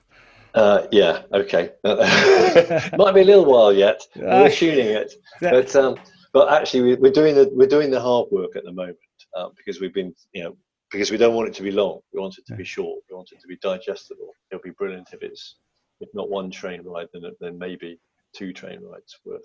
Uh, 0.54 0.88
yeah, 0.91 1.23
okay. 1.34 1.71
Might 1.84 3.13
be 3.13 3.21
a 3.21 3.25
little 3.25 3.45
while 3.45 3.73
yet. 3.73 4.02
We're 4.15 4.49
shooting 4.49 4.88
it. 4.88 5.13
but 5.41 5.75
um, 5.75 5.97
but 6.34 6.52
actually 6.52 6.82
we, 6.82 6.95
we're 6.95 7.12
doing 7.12 7.36
the 7.36 7.49
we're 7.54 7.67
doing 7.67 7.91
the 7.91 7.99
hard 7.99 8.28
work 8.32 8.56
at 8.56 8.63
the 8.63 8.71
moment 8.71 8.97
um, 9.36 9.52
because 9.58 9.80
we've 9.80 9.93
been 9.93 10.13
you 10.34 10.43
know 10.43 10.58
because 10.91 11.12
we 11.12 11.17
don't 11.17 11.36
want 11.36 11.47
it 11.47 11.54
to 11.56 11.63
be 11.63 11.71
long 11.71 11.99
we 12.13 12.19
want 12.19 12.38
it 12.38 12.45
to 12.47 12.56
be 12.56 12.63
short 12.63 12.99
we 13.10 13.15
want 13.15 13.30
it 13.32 13.39
to 13.39 13.47
be 13.47 13.58
digestible 13.58 14.32
it'll 14.52 14.62
be 14.62 14.71
brilliant 14.71 15.08
if 15.13 15.21
it's 15.21 15.56
if 16.01 16.09
not 16.13 16.29
one 16.29 16.49
train 16.51 16.81
ride 16.83 17.07
then 17.13 17.23
then 17.39 17.57
maybe 17.57 17.99
two 18.35 18.51
train 18.53 18.79
rides 18.81 19.17
worth 19.25 19.41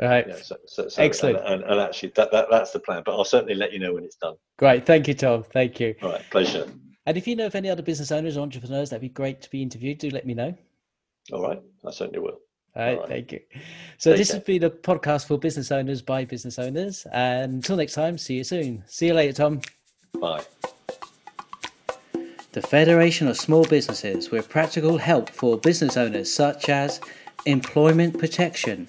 All 0.00 0.08
right. 0.08 0.26
yeah 0.28 0.36
so, 0.36 0.56
so, 0.66 0.88
so 0.88 1.02
Excellent. 1.02 1.38
and, 1.38 1.62
and, 1.62 1.64
and 1.64 1.80
actually 1.80 2.12
that, 2.16 2.30
that 2.32 2.46
that's 2.50 2.70
the 2.72 2.80
plan 2.80 3.02
but 3.04 3.12
i'll 3.16 3.24
certainly 3.24 3.54
let 3.54 3.72
you 3.72 3.78
know 3.78 3.94
when 3.94 4.04
it's 4.04 4.16
done 4.16 4.34
Great. 4.58 4.84
Thank 4.84 5.08
you, 5.08 5.14
Tom. 5.14 5.42
Thank 5.42 5.80
you. 5.80 5.94
all 6.02 6.12
right 6.12 6.24
pleasure 6.30 6.66
And 7.06 7.16
if 7.16 7.26
you 7.26 7.34
know 7.34 7.46
of 7.46 7.54
any 7.54 7.68
other 7.70 7.82
business 7.82 8.12
owners 8.12 8.36
or 8.36 8.40
entrepreneurs 8.42 8.90
that'd 8.90 9.00
be 9.00 9.08
great 9.08 9.40
to 9.42 9.50
be 9.50 9.62
interviewed, 9.62 9.98
do 9.98 10.10
let 10.10 10.26
me 10.26 10.34
know. 10.34 10.54
all 11.32 11.42
right 11.42 11.60
i 11.86 11.90
certainly 11.90 12.20
will 12.20 12.38
All 12.76 12.82
right, 12.84 12.92
All 12.94 13.00
right. 13.00 13.08
thank 13.08 13.32
you. 13.32 13.40
So 13.98 14.10
Take 14.10 14.18
this 14.18 14.28
care. 14.30 14.36
has 14.38 14.44
been 14.44 14.64
a 14.64 14.70
podcast 14.70 15.26
for 15.26 15.38
business 15.38 15.72
owners 15.72 16.02
by 16.02 16.24
business 16.24 16.56
owners. 16.58 17.04
And 17.12 17.54
until 17.54 17.76
next 17.76 17.94
time, 17.94 18.16
see 18.16 18.34
you 18.34 18.44
soon. 18.44 18.84
See 18.86 19.06
you 19.08 19.14
later, 19.14 19.32
Tom. 19.32 19.60
bye 20.20 20.44
The 22.52 22.62
Federation 22.62 23.28
of 23.28 23.36
Small 23.36 23.64
Businesses 23.64 24.32
with 24.32 24.48
practical 24.48 24.98
help 24.98 25.30
for 25.30 25.56
business 25.56 25.96
owners 25.96 26.32
such 26.32 26.68
as 26.68 27.00
employment 27.46 28.18
protection, 28.18 28.88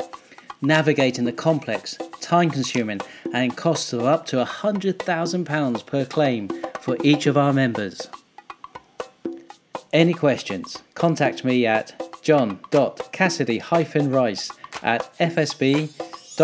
navigating 0.63 1.25
the 1.25 1.31
complex, 1.31 1.95
time 2.21 2.49
consuming, 2.49 3.01
and 3.31 3.55
costs 3.55 3.93
of 3.93 4.03
up 4.03 4.25
to 4.27 4.43
£100,000 4.43 5.85
per 5.85 6.05
claim 6.05 6.49
for 6.79 6.97
each 7.03 7.27
of 7.27 7.37
our 7.37 7.53
members. 7.53 8.09
Any 9.93 10.13
questions? 10.13 10.81
Contact 10.95 11.45
me 11.45 11.67
at 11.67 12.01
john.cassidy-rice 12.23 14.51
at 14.81 15.17
fsb.org.uk. 15.19 16.41